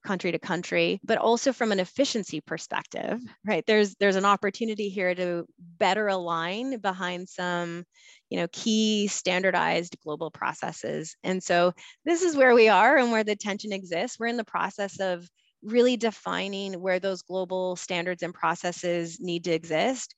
country 0.03 0.31
to 0.31 0.39
country 0.39 0.99
but 1.03 1.17
also 1.17 1.53
from 1.53 1.71
an 1.71 1.79
efficiency 1.79 2.41
perspective 2.41 3.19
right 3.45 3.63
there's 3.67 3.95
there's 3.95 4.15
an 4.15 4.25
opportunity 4.25 4.89
here 4.89 5.15
to 5.15 5.45
better 5.79 6.07
align 6.07 6.77
behind 6.79 7.27
some 7.27 7.83
you 8.29 8.37
know 8.37 8.47
key 8.51 9.07
standardized 9.07 9.95
global 10.03 10.29
processes 10.31 11.15
and 11.23 11.41
so 11.41 11.73
this 12.05 12.21
is 12.21 12.35
where 12.35 12.53
we 12.53 12.69
are 12.69 12.97
and 12.97 13.11
where 13.11 13.23
the 13.23 13.35
tension 13.35 13.71
exists 13.71 14.19
we're 14.19 14.27
in 14.27 14.37
the 14.37 14.43
process 14.43 14.99
of 14.99 15.27
really 15.63 15.95
defining 15.95 16.73
where 16.81 16.99
those 16.99 17.21
global 17.21 17.75
standards 17.75 18.21
and 18.21 18.33
processes 18.33 19.19
need 19.19 19.45
to 19.45 19.51
exist 19.51 20.13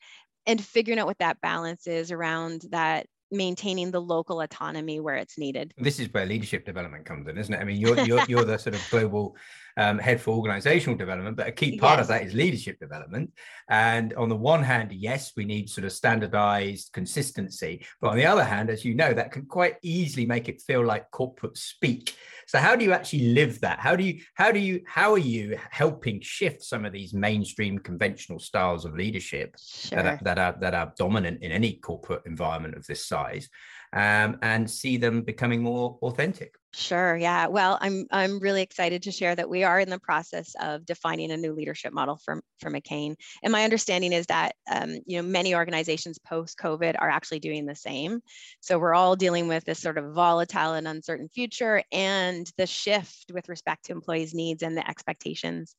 and 0.48 0.64
figuring 0.64 1.00
out 1.00 1.08
what 1.08 1.20
that 1.20 1.40
balance 1.42 1.88
is 1.88 2.12
around 2.12 2.64
that 2.72 3.06
maintaining 3.32 3.92
the 3.92 4.02
local 4.02 4.42
autonomy 4.42 5.00
where 5.00 5.16
it's 5.16 5.38
needed. 5.38 5.74
This 5.78 6.00
is 6.00 6.12
where 6.14 6.26
leadership 6.26 6.66
development 6.66 7.06
comes 7.06 7.28
in, 7.28 7.38
isn't 7.38 7.54
it? 7.54 7.60
I 7.60 7.64
mean, 7.64 7.78
you're 7.78 8.00
you're, 8.02 8.24
you're 8.28 8.46
the 8.46 8.58
sort 8.58 8.76
of 8.76 8.88
global 8.90 9.36
um, 9.78 10.00
head 10.00 10.22
for 10.22 10.36
organizational 10.36 10.98
development, 10.98 11.38
but 11.38 11.48
a 11.48 11.52
key 11.52 11.78
part 11.78 12.00
yes. 12.00 12.06
of 12.06 12.08
that 12.10 12.24
is 12.24 12.34
leadership 12.34 12.80
development. 12.80 13.32
And 13.70 14.14
on 14.14 14.30
the 14.30 14.36
one 14.36 14.64
hand, 14.64 14.92
yes, 14.92 15.34
we 15.36 15.46
need 15.46 15.70
sort 15.70 15.86
of 15.86 15.92
standardized 15.92 16.92
consistency, 16.94 17.86
but 18.02 18.10
on 18.10 18.18
the 18.18 18.26
other 18.26 18.44
hand, 18.44 18.70
as 18.70 18.86
you 18.86 18.96
know, 18.96 19.14
that 19.14 19.32
can 19.32 19.46
quite 19.46 19.76
easily 19.82 20.26
make 20.26 20.48
it 20.50 20.62
feel 20.62 20.86
like 20.86 21.12
corporate 21.12 21.58
speak. 21.58 22.16
So 22.48 22.60
how 22.60 22.76
do 22.76 22.86
you 22.86 22.94
actually 22.94 23.34
live 23.34 23.60
that? 23.62 23.80
How 23.80 23.96
do 23.96 24.04
you 24.04 24.22
how 24.36 24.52
do 24.52 24.60
you 24.60 24.82
how 24.86 25.14
are 25.14 25.18
you 25.18 25.58
helping 25.72 26.22
shift 26.22 26.64
some 26.64 26.86
of 26.86 26.94
these 26.94 27.14
mainstream 27.14 27.80
conventional 27.80 28.40
styles 28.40 28.86
of 28.86 28.96
leadership 28.96 29.56
sure. 29.60 30.02
that, 30.02 30.06
are, 30.06 30.20
that 30.24 30.38
are 30.38 30.58
that 30.62 30.74
are 30.76 30.94
dominant 30.98 31.42
in 31.42 31.52
any 31.52 31.74
corporate 31.74 32.22
environment 32.26 32.76
of 32.76 32.86
this 32.86 33.06
size? 33.06 33.50
Um, 33.96 34.38
and 34.42 34.70
see 34.70 34.98
them 34.98 35.22
becoming 35.22 35.64
more 35.64 35.98
authentic. 36.02 36.56
Sure. 36.74 37.16
Yeah. 37.16 37.48
Well, 37.48 37.78
I'm 37.80 38.06
I'm 38.12 38.40
really 38.40 38.62
excited 38.62 39.04
to 39.04 39.12
share 39.12 39.34
that 39.34 39.50
we 39.50 39.64
are 39.64 39.80
in 39.80 39.90
the 39.90 39.98
process 39.98 40.54
of 40.60 40.86
defining 40.86 41.32
a 41.32 41.38
new 41.38 41.54
leadership 41.54 41.94
model 41.94 42.18
for 42.18 42.44
for 42.60 42.70
McCain. 42.70 43.16
And 43.42 43.54
my 43.54 43.64
understanding 43.64 44.12
is 44.12 44.26
that 44.26 44.56
um, 44.70 45.00
you 45.06 45.22
know 45.22 45.28
many 45.28 45.56
organizations 45.56 46.20
post 46.20 46.58
COVID 46.58 46.96
are 47.00 47.10
actually 47.10 47.40
doing 47.40 47.66
the 47.66 47.76
same. 47.76 48.20
So 48.60 48.78
we're 48.78 48.94
all 48.94 49.16
dealing 49.16 49.48
with 49.48 49.64
this 49.64 49.80
sort 49.80 49.98
of 49.98 50.14
volatile 50.14 50.74
and 50.74 50.86
uncertain 50.86 51.30
future 51.30 51.82
and 51.94 52.46
the 52.58 52.68
shift 52.68 53.32
with 53.34 53.48
respect 53.48 53.86
to 53.86 53.94
employees' 53.94 54.34
needs 54.34 54.62
and 54.62 54.76
the 54.76 54.88
expectations. 54.88 55.74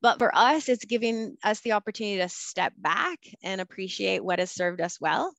But 0.00 0.18
for 0.18 0.34
us, 0.34 0.70
it's 0.70 0.86
giving 0.86 1.36
us 1.44 1.60
the 1.60 1.72
opportunity 1.72 2.16
to 2.16 2.30
step 2.30 2.72
back 2.78 3.18
and 3.42 3.60
appreciate 3.60 4.24
what 4.24 4.38
has 4.38 4.50
served 4.50 4.80
us 4.80 4.98
well 4.98 5.34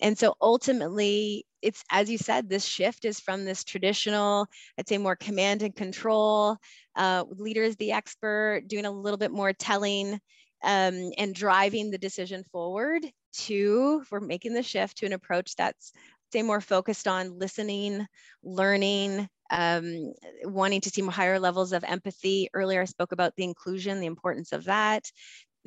and 0.00 0.16
so 0.18 0.34
ultimately, 0.40 1.44
it's 1.62 1.84
as 1.90 2.10
you 2.10 2.18
said, 2.18 2.48
this 2.48 2.64
shift 2.64 3.04
is 3.04 3.20
from 3.20 3.44
this 3.44 3.64
traditional, 3.64 4.46
I'd 4.78 4.88
say 4.88 4.98
more 4.98 5.16
command 5.16 5.62
and 5.62 5.74
control, 5.74 6.56
uh, 6.96 7.24
leader 7.28 7.62
is 7.62 7.76
the 7.76 7.92
expert, 7.92 8.62
doing 8.66 8.84
a 8.86 8.90
little 8.90 9.18
bit 9.18 9.32
more 9.32 9.52
telling 9.52 10.20
um, 10.62 11.10
and 11.16 11.34
driving 11.34 11.90
the 11.90 11.98
decision 11.98 12.44
forward 12.52 13.02
to, 13.32 14.02
we're 14.10 14.20
making 14.20 14.54
the 14.54 14.62
shift 14.62 14.98
to 14.98 15.06
an 15.06 15.12
approach 15.12 15.54
that's 15.56 15.92
say 16.32 16.42
more 16.42 16.60
focused 16.60 17.08
on 17.08 17.38
listening, 17.38 18.06
learning, 18.42 19.26
um, 19.50 20.12
wanting 20.44 20.80
to 20.82 20.90
see 20.90 21.02
higher 21.02 21.38
levels 21.38 21.72
of 21.72 21.84
empathy. 21.84 22.48
Earlier, 22.52 22.82
I 22.82 22.84
spoke 22.84 23.12
about 23.12 23.34
the 23.36 23.44
inclusion, 23.44 24.00
the 24.00 24.06
importance 24.06 24.52
of 24.52 24.64
that, 24.64 25.10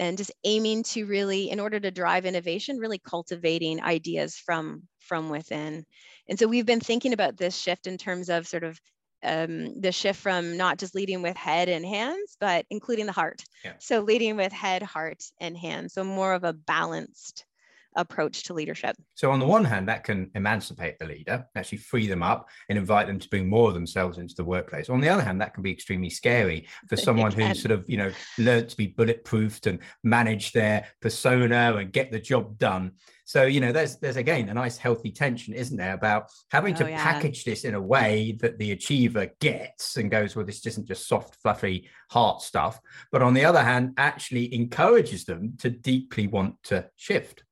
and 0.02 0.18
just 0.18 0.32
aiming 0.44 0.82
to 0.82 1.06
really 1.06 1.52
in 1.52 1.60
order 1.60 1.80
to 1.80 1.92
drive 1.92 2.26
innovation 2.26 2.78
really 2.78 3.00
cultivating 3.00 3.82
ideas 3.82 4.36
from 4.36 4.82
from 5.00 5.30
within 5.30 5.86
and 6.28 6.38
so 6.38 6.48
we've 6.48 6.66
been 6.66 6.82
thinking 6.82 7.14
about 7.14 7.38
this 7.38 7.56
shift 7.56 7.88
in 7.88 7.98
terms 7.98 8.30
of 8.30 8.48
sort 8.48 8.64
of 8.64 8.78
um, 9.24 9.80
the 9.80 9.92
shift 9.92 10.20
from 10.20 10.58
not 10.58 10.80
just 10.80 10.96
leading 10.96 11.22
with 11.22 11.38
head 11.38 11.70
and 11.70 11.86
hands 11.86 12.36
but 12.40 12.66
including 12.72 13.06
the 13.06 13.12
heart 13.12 13.44
yeah. 13.64 13.74
so 13.78 14.02
leading 14.02 14.36
with 14.36 14.52
head 14.52 14.82
heart 14.82 15.24
and 15.40 15.56
hands 15.56 15.94
so 15.94 16.04
more 16.04 16.34
of 16.34 16.44
a 16.44 16.54
balanced 16.54 17.46
approach 17.96 18.44
to 18.44 18.54
leadership. 18.54 18.96
So, 19.16 19.32
on 19.32 19.40
the 19.40 19.48
one 19.48 19.66
hand, 19.66 19.88
that 19.90 20.04
can 20.04 20.32
emancipate 20.36 21.00
the 21.00 21.06
leader, 21.06 21.46
actually 21.56 21.80
free 21.80 22.08
them 22.08 22.24
up 22.24 22.50
and 22.70 22.78
invite 22.78 23.08
them 23.08 23.20
to 23.20 23.30
bring 23.30 23.50
more 23.50 23.70
of 23.70 23.74
themselves 23.74 24.18
into 24.18 24.36
the 24.36 24.44
workplace. 24.44 24.90
On 24.90 25.02
the 25.02 25.10
other 25.10 25.24
hand, 25.24 25.42
that 25.42 25.54
can 25.54 25.64
be 25.64 25.72
extremely 25.72 26.10
scary 26.10 26.68
for 26.88 26.96
someone 26.96 27.32
who 27.32 27.54
sort 27.54 27.72
of, 27.72 27.86
you 27.88 27.98
know, 27.98 28.12
learned 28.38 28.70
to 28.70 28.78
be 28.78 28.88
bulletproofed 28.88 29.68
and 29.68 29.80
manage 30.04 30.52
their 30.52 30.88
persona 31.02 31.76
and 31.76 31.92
get 31.92 32.12
the 32.12 32.20
job 32.20 32.58
done. 32.58 32.94
So, 33.26 33.44
you 33.44 33.62
know, 33.62 33.72
there's 33.72 33.98
there's 33.98 34.18
again 34.18 34.50
a 34.50 34.54
nice 34.54 34.78
healthy 34.78 35.10
tension, 35.10 35.54
isn't 35.54 35.78
there, 35.78 35.94
about 35.94 36.30
having 36.50 36.76
to 36.76 36.86
oh, 36.86 36.90
yeah. 36.90 37.02
package 37.02 37.46
this 37.46 37.64
in 37.64 37.76
a 37.76 37.82
way 37.82 38.38
that 38.42 38.58
the 38.58 38.72
achiever 38.72 39.30
gets 39.40 39.96
and 39.96 40.12
goes, 40.12 40.36
well, 40.36 40.46
this 40.46 40.66
isn't 40.66 40.88
just 40.88 41.08
soft, 41.08 41.36
fluffy 41.36 41.90
heart 42.10 42.42
stuff. 42.42 42.82
But 43.10 43.22
on 43.22 43.34
the 43.34 43.46
other 43.46 43.64
hand, 43.64 43.94
actually 43.98 44.54
encourages 44.54 45.24
them 45.24 45.54
to 45.60 45.70
deeply 45.70 46.28
want 46.28 46.62
to 46.64 46.90
shift. 46.98 47.44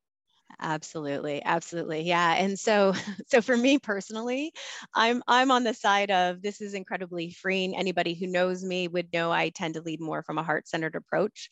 Absolutely, 0.61 1.41
absolutely. 1.45 2.01
Yeah. 2.01 2.33
And 2.35 2.59
so 2.59 2.93
so 3.27 3.41
for 3.41 3.55
me 3.55 3.79
personally, 3.79 4.51
I'm 4.93 5.23
I'm 5.25 5.51
on 5.51 5.63
the 5.63 5.73
side 5.73 6.11
of 6.11 6.41
this 6.41 6.59
is 6.59 6.73
incredibly 6.73 7.31
freeing. 7.31 7.77
Anybody 7.77 8.13
who 8.13 8.27
knows 8.27 8.61
me 8.63 8.89
would 8.89 9.07
know 9.13 9.31
I 9.31 9.49
tend 9.49 9.75
to 9.75 9.81
lead 9.81 10.01
more 10.01 10.21
from 10.21 10.37
a 10.37 10.43
heart-centered 10.43 10.95
approach. 10.95 11.49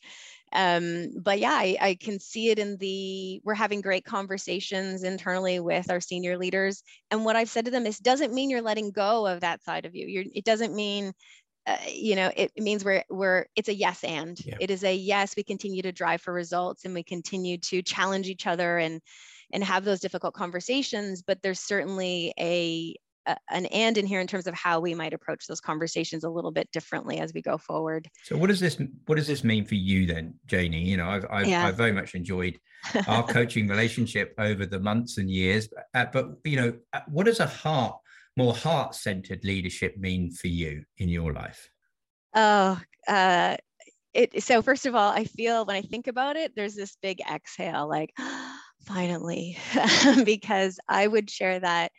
Um, 0.52 1.10
but 1.22 1.38
yeah, 1.38 1.52
I, 1.52 1.76
I 1.80 1.94
can 1.94 2.20
see 2.20 2.50
it 2.50 2.58
in 2.58 2.76
the 2.78 3.40
we're 3.44 3.54
having 3.54 3.80
great 3.80 4.04
conversations 4.04 5.02
internally 5.04 5.60
with 5.60 5.90
our 5.90 6.00
senior 6.00 6.36
leaders. 6.38 6.82
And 7.10 7.24
what 7.24 7.36
I've 7.36 7.50
said 7.50 7.64
to 7.66 7.70
them 7.70 7.86
is 7.86 7.98
doesn't 7.98 8.34
mean 8.34 8.50
you're 8.50 8.62
letting 8.62 8.90
go 8.90 9.26
of 9.26 9.40
that 9.40 9.62
side 9.64 9.86
of 9.86 9.94
you. 9.94 10.06
You're, 10.06 10.24
it 10.34 10.44
doesn't 10.44 10.74
mean 10.74 11.12
uh, 11.68 11.76
you 11.86 12.16
know 12.16 12.30
it 12.34 12.50
means 12.56 12.82
we're 12.82 13.04
we're 13.10 13.44
it's 13.54 13.68
a 13.68 13.74
yes 13.74 14.02
and 14.02 14.40
yeah. 14.44 14.56
it 14.58 14.70
is 14.70 14.84
a 14.84 14.94
yes 14.94 15.36
we 15.36 15.42
continue 15.42 15.82
to 15.82 15.92
drive 15.92 16.20
for 16.20 16.32
results 16.32 16.86
and 16.86 16.94
we 16.94 17.02
continue 17.02 17.58
to 17.58 17.82
challenge 17.82 18.26
each 18.26 18.46
other 18.46 18.78
and 18.78 19.02
and 19.52 19.62
have 19.62 19.84
those 19.84 20.00
difficult 20.00 20.32
conversations 20.32 21.22
but 21.22 21.42
there's 21.42 21.60
certainly 21.60 22.32
a, 22.38 22.96
a 23.26 23.36
an 23.50 23.66
and 23.66 23.98
in 23.98 24.06
here 24.06 24.20
in 24.20 24.26
terms 24.26 24.46
of 24.46 24.54
how 24.54 24.80
we 24.80 24.94
might 24.94 25.12
approach 25.12 25.46
those 25.46 25.60
conversations 25.60 26.24
a 26.24 26.30
little 26.30 26.50
bit 26.50 26.70
differently 26.72 27.18
as 27.18 27.34
we 27.34 27.42
go 27.42 27.58
forward 27.58 28.08
so 28.22 28.34
what 28.34 28.46
does 28.46 28.60
this 28.60 28.80
what 29.04 29.16
does 29.16 29.26
this 29.26 29.44
mean 29.44 29.66
for 29.66 29.74
you 29.74 30.06
then 30.06 30.32
janey 30.46 30.82
you 30.82 30.96
know 30.96 31.08
i've 31.08 31.26
i've, 31.30 31.46
yeah. 31.46 31.66
I've 31.66 31.76
very 31.76 31.92
much 31.92 32.14
enjoyed 32.14 32.58
our 33.06 33.22
coaching 33.26 33.68
relationship 33.68 34.32
over 34.38 34.64
the 34.64 34.80
months 34.80 35.18
and 35.18 35.30
years 35.30 35.68
uh, 35.94 36.06
but 36.10 36.30
you 36.44 36.56
know 36.56 36.72
uh, 36.94 37.00
what 37.08 37.26
does 37.26 37.40
a 37.40 37.46
heart 37.46 37.98
more 38.38 38.54
heart 38.54 38.94
centered 38.94 39.44
leadership 39.44 39.98
mean 39.98 40.30
for 40.30 40.46
you 40.46 40.84
in 40.96 41.08
your 41.08 41.32
life? 41.32 41.68
Oh, 42.34 42.80
uh, 43.08 43.56
it, 44.14 44.42
so 44.44 44.62
first 44.62 44.86
of 44.86 44.94
all, 44.94 45.10
I 45.10 45.24
feel 45.24 45.66
when 45.66 45.74
I 45.74 45.82
think 45.82 46.06
about 46.06 46.36
it, 46.36 46.52
there's 46.54 46.76
this 46.76 46.96
big 47.02 47.20
exhale, 47.20 47.88
like 47.88 48.12
finally, 48.86 49.58
because 50.24 50.78
I 50.88 51.06
would 51.06 51.28
share 51.28 51.58
that 51.58 51.90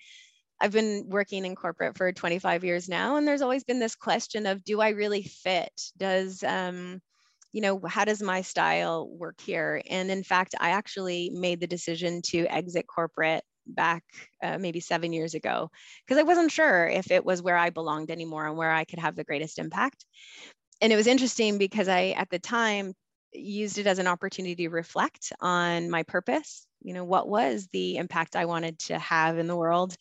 I've 0.62 0.72
been 0.72 1.08
working 1.10 1.44
in 1.44 1.56
corporate 1.56 1.98
for 1.98 2.12
25 2.14 2.64
years 2.64 2.88
now, 2.88 3.18
and 3.18 3.28
there's 3.28 3.42
always 3.42 3.66
been 3.66 3.80
this 3.80 3.96
question 3.96 4.46
of, 4.46 4.64
do 4.64 4.80
I 4.80 4.90
really 4.90 5.24
fit? 5.24 5.74
Does 5.98 6.42
um, 6.44 7.02
you 7.52 7.62
know, 7.62 7.82
how 7.86 8.06
does 8.06 8.22
my 8.22 8.42
style 8.42 9.10
work 9.10 9.42
here? 9.42 9.82
And 9.90 10.10
in 10.10 10.24
fact, 10.24 10.56
I 10.60 10.70
actually 10.70 11.32
made 11.34 11.60
the 11.60 11.68
decision 11.68 12.22
to 12.28 12.46
exit 12.46 12.86
corporate 12.88 13.44
back 13.74 14.04
uh, 14.44 14.58
maybe 14.58 14.80
seven 14.80 15.14
years 15.14 15.34
ago 15.34 15.70
because 16.06 16.20
I 16.20 16.24
wasn't 16.24 16.52
sure 16.52 16.88
if 16.88 17.12
it 17.12 17.26
was 17.26 17.42
where 17.42 17.58
I 17.58 17.70
belonged 17.70 18.12
anymore 18.12 18.46
and 18.48 18.58
where 18.58 18.72
I 18.72 18.86
could 18.86 19.00
have 19.00 19.16
the 19.16 19.24
greatest 19.24 19.60
impact. 19.60 20.06
And 20.82 20.94
it 20.94 20.96
was 20.96 21.08
interesting 21.08 21.58
because 21.58 21.88
I, 21.88 22.10
at 22.18 22.30
the 22.30 22.40
time, 22.40 22.94
used 23.34 23.78
it 23.78 23.88
as 23.88 24.00
an 24.00 24.08
opportunity 24.08 24.56
to 24.56 24.70
reflect 24.70 25.32
on 25.40 25.90
my 25.90 26.04
purpose 26.04 26.66
you 26.82 26.94
know 26.94 27.04
what 27.04 27.28
was 27.28 27.68
the 27.74 27.98
impact 27.98 28.36
i 28.36 28.46
wanted 28.46 28.80
to 28.80 28.98
have 28.98 29.38
in 29.38 29.48
the 29.48 29.56
world 29.56 29.96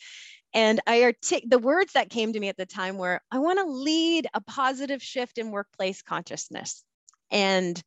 and 0.55 0.81
i 0.87 1.03
artic- 1.03 1.49
the 1.49 1.59
words 1.59 1.93
that 1.93 2.11
came 2.11 2.33
to 2.33 2.41
me 2.41 2.49
at 2.49 2.57
the 2.57 2.67
time 2.67 2.97
were 2.97 3.21
i 3.31 3.39
want 3.39 3.59
to 3.59 3.67
lead 3.67 4.27
a 4.35 4.41
positive 4.41 5.03
shift 5.03 5.39
in 5.39 5.51
workplace 5.51 6.03
consciousness 6.03 6.85
and 7.31 7.83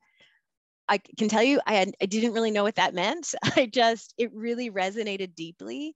I 0.88 1.00
can 1.18 1.30
tell 1.30 1.44
you, 1.44 1.62
I, 1.66 1.76
had, 1.76 1.92
I 2.02 2.06
didn't 2.06 2.34
really 2.34 2.52
know 2.52 2.64
what 2.64 2.76
that 2.76 2.94
meant. 2.94 3.34
I 3.56 3.66
just, 3.66 4.14
it 4.18 4.34
really 4.34 4.70
resonated 4.70 5.36
deeply. 5.36 5.96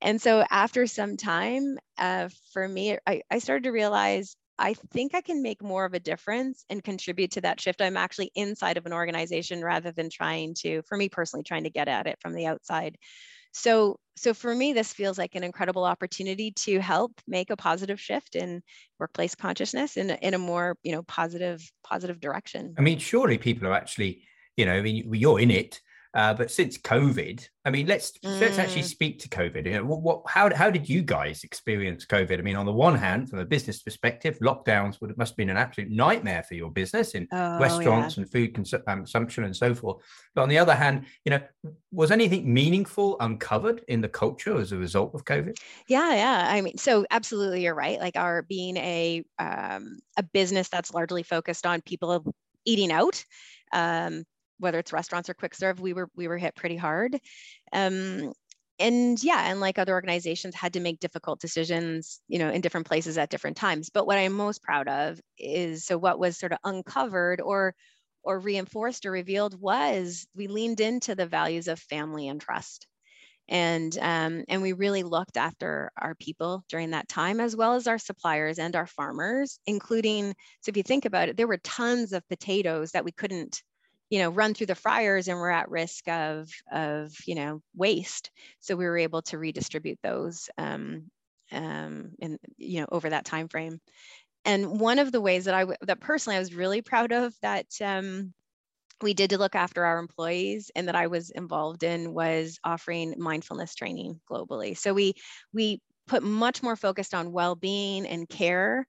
And 0.00 0.20
so 0.20 0.44
after 0.50 0.86
some 0.86 1.16
time, 1.16 1.78
uh, 1.98 2.28
for 2.52 2.68
me, 2.68 2.98
I, 3.06 3.22
I 3.30 3.38
started 3.40 3.64
to 3.64 3.70
realize 3.70 4.36
I 4.58 4.74
think 4.92 5.14
I 5.14 5.20
can 5.20 5.42
make 5.42 5.62
more 5.62 5.84
of 5.84 5.94
a 5.94 6.00
difference 6.00 6.64
and 6.68 6.82
contribute 6.82 7.32
to 7.32 7.40
that 7.42 7.60
shift. 7.60 7.80
I'm 7.80 7.96
actually 7.96 8.32
inside 8.34 8.76
of 8.76 8.86
an 8.86 8.92
organization 8.92 9.62
rather 9.62 9.92
than 9.92 10.10
trying 10.10 10.54
to, 10.60 10.82
for 10.82 10.96
me 10.96 11.08
personally, 11.08 11.44
trying 11.44 11.64
to 11.64 11.70
get 11.70 11.88
at 11.88 12.06
it 12.08 12.18
from 12.20 12.34
the 12.34 12.46
outside. 12.46 12.96
So, 13.52 13.98
so 14.16 14.34
for 14.34 14.54
me, 14.54 14.72
this 14.72 14.92
feels 14.92 15.18
like 15.18 15.34
an 15.34 15.44
incredible 15.44 15.84
opportunity 15.84 16.50
to 16.50 16.80
help 16.80 17.12
make 17.26 17.50
a 17.50 17.56
positive 17.56 18.00
shift 18.00 18.34
in 18.34 18.62
workplace 18.98 19.34
consciousness 19.34 19.96
in, 19.96 20.10
in 20.10 20.34
a 20.34 20.38
more, 20.38 20.76
you 20.82 20.92
know, 20.92 21.02
positive, 21.02 21.60
positive 21.84 22.20
direction. 22.20 22.74
I 22.78 22.82
mean, 22.82 22.98
surely 22.98 23.38
people 23.38 23.68
are 23.68 23.74
actually, 23.74 24.24
you 24.56 24.66
know, 24.66 24.74
I 24.74 24.82
mean, 24.82 25.12
you're 25.14 25.40
in 25.40 25.50
it 25.50 25.80
uh, 26.18 26.34
but 26.34 26.50
since 26.50 26.76
COVID, 26.76 27.48
I 27.64 27.70
mean, 27.70 27.86
let's 27.86 28.10
mm. 28.24 28.40
let's 28.40 28.58
actually 28.58 28.82
mm. 28.82 28.86
speak 28.86 29.20
to 29.20 29.28
COVID. 29.28 29.64
You 29.66 29.70
know, 29.74 29.84
what, 29.84 30.02
what, 30.02 30.22
how 30.26 30.52
how 30.52 30.68
did 30.68 30.88
you 30.88 31.00
guys 31.00 31.44
experience 31.44 32.04
COVID? 32.06 32.40
I 32.40 32.42
mean, 32.42 32.56
on 32.56 32.66
the 32.66 32.72
one 32.72 32.96
hand, 32.96 33.30
from 33.30 33.38
a 33.38 33.44
business 33.44 33.82
perspective, 33.82 34.36
lockdowns 34.40 35.00
would 35.00 35.16
must 35.16 35.34
have 35.34 35.36
been 35.36 35.48
an 35.48 35.56
absolute 35.56 35.92
nightmare 35.92 36.42
for 36.42 36.54
your 36.54 36.72
business 36.72 37.12
in 37.12 37.28
oh, 37.30 37.60
restaurants 37.60 38.16
yeah. 38.16 38.22
and 38.22 38.32
food 38.32 38.52
cons- 38.52 38.74
um, 38.74 38.80
consumption 38.82 39.44
and 39.44 39.54
so 39.54 39.76
forth. 39.76 39.98
But 40.34 40.42
on 40.42 40.48
the 40.48 40.58
other 40.58 40.74
hand, 40.74 41.04
you 41.24 41.30
know, 41.30 41.40
was 41.92 42.10
anything 42.10 42.52
meaningful 42.52 43.16
uncovered 43.20 43.84
in 43.86 44.00
the 44.00 44.08
culture 44.08 44.58
as 44.58 44.72
a 44.72 44.76
result 44.76 45.14
of 45.14 45.24
COVID? 45.24 45.56
Yeah, 45.86 46.14
yeah. 46.16 46.48
I 46.48 46.62
mean, 46.62 46.78
so 46.78 47.06
absolutely, 47.12 47.62
you're 47.62 47.76
right. 47.76 48.00
Like 48.00 48.16
our 48.16 48.42
being 48.42 48.76
a 48.76 49.22
um, 49.38 50.00
a 50.16 50.24
business 50.24 50.68
that's 50.68 50.92
largely 50.92 51.22
focused 51.22 51.64
on 51.64 51.80
people 51.80 52.34
eating 52.64 52.90
out. 52.90 53.24
Um, 53.72 54.24
whether 54.58 54.78
it's 54.78 54.92
restaurants 54.92 55.28
or 55.28 55.34
quick 55.34 55.54
serve, 55.54 55.80
we 55.80 55.92
were 55.92 56.08
we 56.16 56.28
were 56.28 56.38
hit 56.38 56.54
pretty 56.56 56.76
hard. 56.76 57.18
Um, 57.72 58.32
and 58.78 59.22
yeah, 59.22 59.50
and 59.50 59.60
like 59.60 59.78
other 59.78 59.92
organizations 59.92 60.54
had 60.54 60.74
to 60.74 60.80
make 60.80 61.00
difficult 61.00 61.40
decisions, 61.40 62.20
you 62.28 62.38
know, 62.38 62.50
in 62.50 62.60
different 62.60 62.86
places 62.86 63.18
at 63.18 63.30
different 63.30 63.56
times. 63.56 63.90
But 63.90 64.06
what 64.06 64.18
I'm 64.18 64.32
most 64.32 64.62
proud 64.62 64.88
of 64.88 65.20
is 65.38 65.84
so 65.84 65.98
what 65.98 66.18
was 66.18 66.38
sort 66.38 66.52
of 66.52 66.58
uncovered 66.64 67.40
or 67.40 67.74
or 68.22 68.38
reinforced 68.40 69.06
or 69.06 69.10
revealed 69.10 69.60
was 69.60 70.26
we 70.34 70.48
leaned 70.48 70.80
into 70.80 71.14
the 71.14 71.26
values 71.26 71.68
of 71.68 71.78
family 71.80 72.28
and 72.28 72.40
trust 72.40 72.86
and 73.48 73.96
um, 73.98 74.44
and 74.48 74.60
we 74.60 74.72
really 74.72 75.02
looked 75.02 75.36
after 75.36 75.90
our 75.96 76.14
people 76.16 76.64
during 76.68 76.90
that 76.90 77.08
time 77.08 77.40
as 77.40 77.56
well 77.56 77.74
as 77.74 77.86
our 77.86 77.98
suppliers 77.98 78.58
and 78.58 78.76
our 78.76 78.86
farmers 78.86 79.58
including 79.66 80.34
so 80.60 80.68
if 80.68 80.76
you 80.76 80.82
think 80.82 81.04
about 81.04 81.28
it 81.28 81.36
there 81.36 81.46
were 81.48 81.58
tons 81.58 82.12
of 82.12 82.28
potatoes 82.28 82.90
that 82.90 83.04
we 83.04 83.12
couldn't 83.12 83.62
you 84.10 84.18
know 84.20 84.30
run 84.30 84.54
through 84.54 84.66
the 84.66 84.74
fryers 84.74 85.28
and 85.28 85.38
we're 85.38 85.50
at 85.50 85.70
risk 85.70 86.08
of 86.08 86.48
of 86.72 87.12
you 87.26 87.34
know 87.34 87.60
waste. 87.74 88.30
So 88.60 88.76
we 88.76 88.84
were 88.86 88.98
able 88.98 89.22
to 89.22 89.38
redistribute 89.38 89.98
those 90.02 90.48
um, 90.58 91.10
um, 91.52 92.12
in 92.18 92.38
you 92.56 92.80
know 92.80 92.86
over 92.90 93.10
that 93.10 93.24
time 93.24 93.48
frame. 93.48 93.80
And 94.44 94.80
one 94.80 94.98
of 94.98 95.12
the 95.12 95.20
ways 95.20 95.44
that 95.44 95.54
i 95.54 95.66
that 95.82 96.00
personally 96.00 96.36
i 96.36 96.40
was 96.40 96.54
really 96.54 96.82
proud 96.82 97.12
of 97.12 97.34
that 97.42 97.66
um, 97.82 98.32
we 99.02 99.14
did 99.14 99.30
to 99.30 99.38
look 99.38 99.54
after 99.54 99.84
our 99.84 99.98
employees 99.98 100.70
and 100.74 100.88
that 100.88 100.96
i 100.96 101.06
was 101.06 101.30
involved 101.30 101.82
in 101.82 102.14
was 102.14 102.58
offering 102.64 103.14
mindfulness 103.18 103.74
training 103.74 104.20
globally. 104.30 104.76
So 104.76 104.94
we 104.94 105.14
we 105.52 105.80
put 106.06 106.22
much 106.22 106.62
more 106.62 106.76
focused 106.76 107.14
on 107.14 107.32
well-being 107.32 108.06
and 108.06 108.28
care 108.28 108.86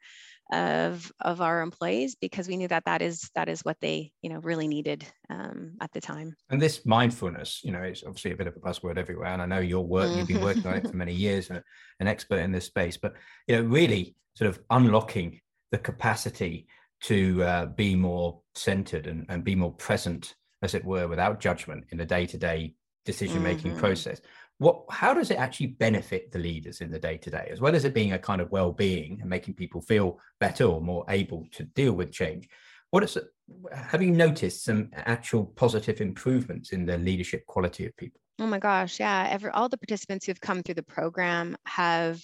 of 0.52 1.12
of 1.22 1.42
our 1.42 1.62
employees 1.62 2.16
because 2.16 2.48
we 2.48 2.58
knew 2.58 2.68
that 2.68 2.86
that 2.86 3.02
is 3.02 3.30
that 3.36 3.48
is 3.48 3.62
what 3.62 3.78
they 3.82 4.12
you 4.22 4.30
know 4.30 4.40
really 4.40 4.68
needed 4.68 5.06
um, 5.30 5.74
at 5.80 5.92
the 5.94 6.02
time. 6.02 6.36
And 6.50 6.62
this 6.62 6.86
mindfulness 6.86 7.62
you 7.64 7.72
know 7.72 7.82
it's 7.82 8.04
obviously 8.04 8.32
a 8.32 8.36
bit 8.36 8.48
of 8.48 8.56
a 8.56 8.60
buzzword 8.60 8.98
everywhere 8.98 9.28
and 9.28 9.42
i 9.42 9.46
know 9.46 9.60
your 9.60 9.86
work 9.86 10.16
you've 10.16 10.28
been 10.28 10.42
working 10.42 10.66
on 10.66 10.76
it 10.76 10.88
for 10.88 10.96
many 10.96 11.14
years 11.14 11.50
and 11.50 11.62
an 12.00 12.08
expert 12.08 12.40
in 12.40 12.52
this 12.52 12.66
space 12.66 12.98
but 12.98 13.14
you 13.48 13.56
know 13.56 13.64
really 13.64 14.16
sort 14.36 14.50
of 14.50 14.60
unlocking 14.70 15.40
the 15.72 15.78
capacity 15.78 16.68
to 17.02 17.44
uh, 17.44 17.66
be 17.66 17.96
more 17.96 18.42
centered 18.56 19.08
and, 19.08 19.26
and 19.30 19.44
be 19.44 19.56
more 19.56 19.74
present 19.74 20.36
as 20.62 20.74
it 20.74 20.84
were 20.84 21.08
without 21.08 21.40
judgment 21.40 21.86
in 21.92 21.98
the 21.98 22.06
day-to-day 22.06 22.74
decision 23.06 23.44
making 23.44 23.72
mm-hmm. 23.72 23.80
process. 23.80 24.22
What 24.58 24.84
how 24.90 25.14
does 25.14 25.32
it 25.32 25.38
actually 25.38 25.68
benefit 25.68 26.32
the 26.32 26.40
leaders 26.40 26.82
in 26.82 26.92
the 26.92 27.00
day 27.00 27.18
to 27.18 27.30
day 27.30 27.48
as 27.52 27.62
well 27.62 27.76
as 27.76 27.86
it 27.86 27.94
being 27.94 28.14
a 28.14 28.20
kind 28.20 28.42
of 28.42 28.52
well-being 28.52 29.20
and 29.22 29.30
making 29.30 29.54
people 29.54 29.82
feel 29.82 30.20
better 30.40 30.66
or 30.66 30.82
more 30.82 31.06
able 31.10 31.46
to 31.54 31.64
deal 31.64 31.94
with 31.94 32.12
change? 32.12 32.48
What 32.92 33.04
is 33.04 33.16
it 33.16 33.26
have 33.74 34.02
you 34.02 34.12
noticed 34.12 34.64
some 34.64 34.90
actual 34.94 35.46
positive 35.46 36.02
improvements 36.02 36.72
in 36.72 36.86
the 36.86 36.98
leadership 36.98 37.46
quality 37.46 37.86
of 37.86 37.96
people? 37.96 38.20
Oh 38.38 38.48
my 38.48 38.60
gosh 38.60 39.00
yeah 39.00 39.28
every 39.30 39.50
all 39.52 39.70
the 39.70 39.78
participants 39.78 40.26
who've 40.26 40.42
come 40.42 40.62
through 40.62 40.76
the 40.76 40.84
program 40.84 41.56
have 41.66 42.22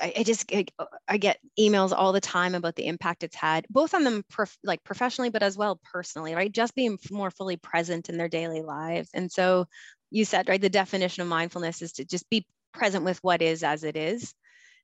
I, 0.00 0.22
just 0.22 0.50
I, 0.52 0.64
I, 1.06 1.18
get 1.18 1.38
emails 1.58 1.92
all 1.94 2.12
the 2.12 2.20
time 2.20 2.54
about 2.54 2.74
the 2.74 2.86
impact 2.86 3.22
it's 3.22 3.36
had 3.36 3.66
both 3.68 3.92
on 3.92 4.02
them 4.04 4.24
prof, 4.30 4.56
like 4.64 4.82
professionally 4.82 5.28
but 5.30 5.42
as 5.42 5.56
well 5.56 5.78
personally 5.92 6.34
right 6.34 6.50
just 6.50 6.74
being 6.74 6.98
more 7.10 7.30
fully 7.30 7.56
present 7.56 8.08
in 8.08 8.16
their 8.16 8.28
daily 8.28 8.62
lives 8.62 9.10
and 9.12 9.30
so 9.30 9.66
you 10.10 10.24
said, 10.24 10.48
right? 10.48 10.60
The 10.60 10.68
definition 10.68 11.22
of 11.22 11.28
mindfulness 11.28 11.82
is 11.82 11.92
to 11.92 12.04
just 12.04 12.28
be 12.28 12.46
present 12.72 13.04
with 13.04 13.18
what 13.22 13.42
is 13.42 13.62
as 13.62 13.84
it 13.84 13.96
is. 13.96 14.34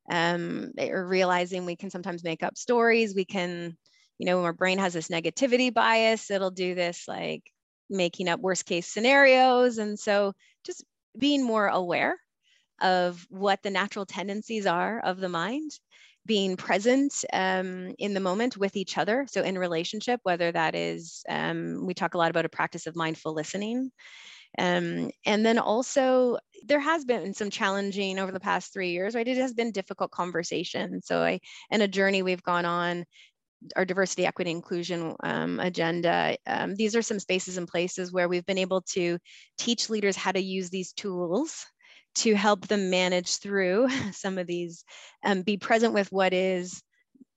Um, 0.09 0.73
or 0.79 1.07
realizing 1.07 1.67
we 1.67 1.75
can 1.75 1.91
sometimes 1.91 2.23
make 2.23 2.45
up 2.45 2.57
stories. 2.57 3.15
We 3.15 3.25
can, 3.25 3.77
you 4.19 4.27
know, 4.27 4.37
when 4.37 4.45
our 4.47 4.53
brain 4.53 4.79
has 4.79 4.93
this 4.93 5.09
negativity 5.09 5.75
bias, 5.75 6.31
it'll 6.31 6.53
do 6.53 6.77
this 6.77 7.07
like 7.09 7.43
making 7.91 8.29
up 8.29 8.39
worst 8.39 8.67
case 8.67 8.87
scenarios. 8.87 9.79
And 9.79 9.99
so 9.99 10.33
just 10.65 10.85
being 11.19 11.45
more 11.45 11.67
aware 11.67 12.17
of 12.81 13.27
what 13.31 13.63
the 13.63 13.71
natural 13.71 14.07
tendencies 14.07 14.67
are 14.67 15.01
of 15.01 15.19
the 15.19 15.29
mind 15.29 15.71
being 16.25 16.57
present 16.57 17.25
um, 17.33 17.95
in 17.99 18.13
the 18.13 18.21
moment 18.21 18.57
with 18.57 18.77
each 18.77 18.99
other 18.99 19.27
so 19.29 19.43
in 19.43 19.59
relationship 19.59 20.21
whether 20.25 20.51
that 20.51 20.75
is 20.75 21.23
um, 21.29 21.87
we 21.87 21.95
talk 21.95 22.15
a 22.15 22.19
lot 22.19 22.31
about 22.31 22.45
a 22.45 22.49
practice 22.49 22.87
of 22.87 22.97
mindful 22.97 23.33
listening 23.33 23.91
um, 24.59 25.11
and 25.25 25.45
then 25.45 25.59
also, 25.59 26.39
there 26.65 26.81
has 26.81 27.05
been 27.05 27.35
some 27.35 27.51
challenging 27.51 28.19
over 28.19 28.33
the 28.33 28.41
past 28.41 28.73
three 28.73 28.91
years, 28.91 29.15
right? 29.15 29.27
It 29.27 29.37
has 29.37 29.53
been 29.53 29.71
difficult 29.71 30.11
conversation. 30.11 31.01
So 31.03 31.23
I, 31.23 31.41
and 31.71 31.83
a 31.83 31.89
journey 31.89 32.23
we've 32.23 32.43
gone 32.43 32.65
on, 32.65 33.05
our 33.75 33.85
diversity, 33.85 34.27
equity, 34.27 34.51
inclusion 34.51 35.15
um, 35.23 35.61
agenda. 35.61 36.37
Um, 36.47 36.75
these 36.75 36.95
are 36.95 37.03
some 37.03 37.19
spaces 37.19 37.57
and 37.57 37.67
places 37.67 38.13
where 38.13 38.29
we've 38.29 38.47
been 38.47 38.59
able 38.59 38.83
to 38.93 39.19
teach 39.59 39.91
leaders 39.91 40.17
how 40.17 40.33
to 40.33 40.41
use 40.41 40.71
these 40.71 40.93
tools 40.93 41.67
to 42.17 42.35
help 42.35 42.67
them 42.67 42.91
manage 42.91 43.37
through 43.37 43.89
some 44.13 44.39
of 44.39 44.47
these, 44.47 44.85
um, 45.25 45.43
be 45.43 45.57
present 45.57 45.95
with 45.95 46.11
what 46.13 46.33
is, 46.33 46.83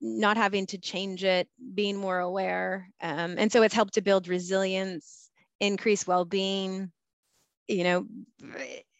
not 0.02 0.38
having 0.38 0.66
to 0.68 0.78
change 0.78 1.24
it, 1.24 1.48
being 1.74 1.98
more 1.98 2.20
aware. 2.20 2.90
Um, 3.02 3.36
and 3.38 3.52
so 3.52 3.64
it's 3.64 3.74
helped 3.74 3.96
to 3.96 4.02
build 4.02 4.28
resilience, 4.28 5.30
increase 5.60 6.08
well-being, 6.08 6.92
you 7.68 7.84
know, 7.84 8.06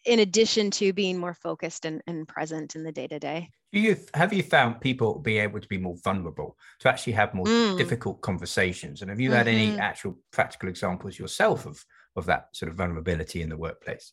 in 0.04 0.18
addition 0.18 0.70
to 0.72 0.92
being 0.92 1.18
more 1.18 1.34
focused 1.34 1.84
and, 1.84 2.02
and 2.06 2.28
present 2.28 2.76
in 2.76 2.84
the 2.84 2.92
day 2.92 3.06
to 3.06 3.18
day. 3.18 3.50
You 3.72 3.96
have 4.14 4.32
you 4.32 4.42
found 4.42 4.80
people 4.80 5.20
be 5.20 5.38
able 5.38 5.60
to 5.60 5.68
be 5.68 5.78
more 5.78 5.96
vulnerable 6.02 6.56
to 6.80 6.88
actually 6.88 7.12
have 7.12 7.34
more 7.34 7.46
mm. 7.46 7.78
difficult 7.78 8.20
conversations? 8.20 9.00
And 9.00 9.10
have 9.10 9.20
you 9.20 9.30
had 9.30 9.46
mm-hmm. 9.46 9.70
any 9.72 9.78
actual 9.78 10.18
practical 10.32 10.68
examples 10.68 11.18
yourself 11.18 11.66
of 11.66 11.84
of 12.16 12.26
that 12.26 12.48
sort 12.52 12.70
of 12.70 12.76
vulnerability 12.76 13.42
in 13.42 13.48
the 13.48 13.56
workplace? 13.56 14.12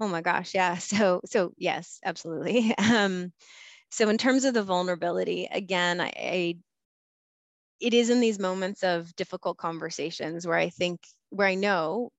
Oh 0.00 0.08
my 0.08 0.20
gosh, 0.22 0.54
yeah. 0.54 0.76
So 0.78 1.20
so 1.26 1.52
yes, 1.56 2.00
absolutely. 2.04 2.74
Um, 2.78 3.32
so 3.90 4.08
in 4.10 4.18
terms 4.18 4.44
of 4.44 4.54
the 4.54 4.62
vulnerability, 4.64 5.48
again, 5.50 6.00
I, 6.00 6.12
I 6.16 6.56
it 7.80 7.94
is 7.94 8.10
in 8.10 8.20
these 8.20 8.38
moments 8.38 8.82
of 8.82 9.14
difficult 9.16 9.56
conversations 9.56 10.46
where 10.46 10.56
I 10.58 10.68
think 10.68 11.00
where 11.30 11.48
I 11.48 11.54
know 11.54 12.10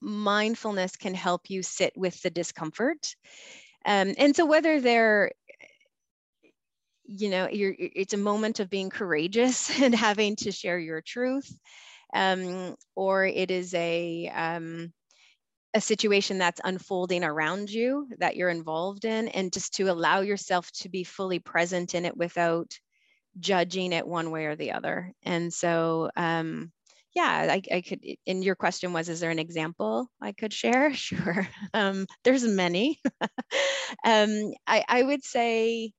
mindfulness 0.00 0.96
can 0.96 1.14
help 1.14 1.50
you 1.50 1.62
sit 1.62 1.92
with 1.96 2.20
the 2.22 2.30
discomfort. 2.30 3.14
Um, 3.86 4.14
and 4.18 4.36
so 4.36 4.46
whether 4.46 4.80
they're 4.80 5.32
you 7.04 7.28
know 7.30 7.48
you're 7.48 7.74
it's 7.78 8.14
a 8.14 8.18
moment 8.18 8.60
of 8.60 8.70
being 8.70 8.90
courageous 8.90 9.70
and 9.82 9.94
having 9.94 10.36
to 10.36 10.52
share 10.52 10.78
your 10.78 11.00
truth 11.00 11.58
um, 12.14 12.74
or 12.96 13.24
it 13.26 13.50
is 13.50 13.74
a 13.74 14.28
um, 14.34 14.92
a 15.74 15.80
situation 15.80 16.38
that's 16.38 16.60
unfolding 16.64 17.24
around 17.24 17.70
you 17.70 18.08
that 18.18 18.36
you're 18.36 18.48
involved 18.50 19.04
in 19.04 19.28
and 19.28 19.52
just 19.52 19.74
to 19.74 19.84
allow 19.90 20.20
yourself 20.20 20.70
to 20.72 20.88
be 20.88 21.04
fully 21.04 21.38
present 21.38 21.94
in 21.94 22.04
it 22.04 22.16
without 22.16 22.78
judging 23.38 23.92
it 23.92 24.06
one 24.06 24.30
way 24.30 24.46
or 24.46 24.56
the 24.56 24.72
other 24.72 25.12
and 25.22 25.52
so 25.52 26.10
um, 26.16 26.72
yeah, 27.14 27.48
I, 27.50 27.62
I 27.74 27.80
could. 27.80 28.04
And 28.26 28.44
your 28.44 28.54
question 28.54 28.92
was, 28.92 29.08
is 29.08 29.18
there 29.20 29.32
an 29.32 29.40
example 29.40 30.08
I 30.20 30.32
could 30.32 30.52
share? 30.52 30.94
Sure. 30.94 31.48
Um, 31.74 32.06
there's 32.22 32.44
many. 32.44 33.00
um, 34.04 34.52
I, 34.66 34.84
I 34.88 35.02
would 35.02 35.24
say 35.24 35.92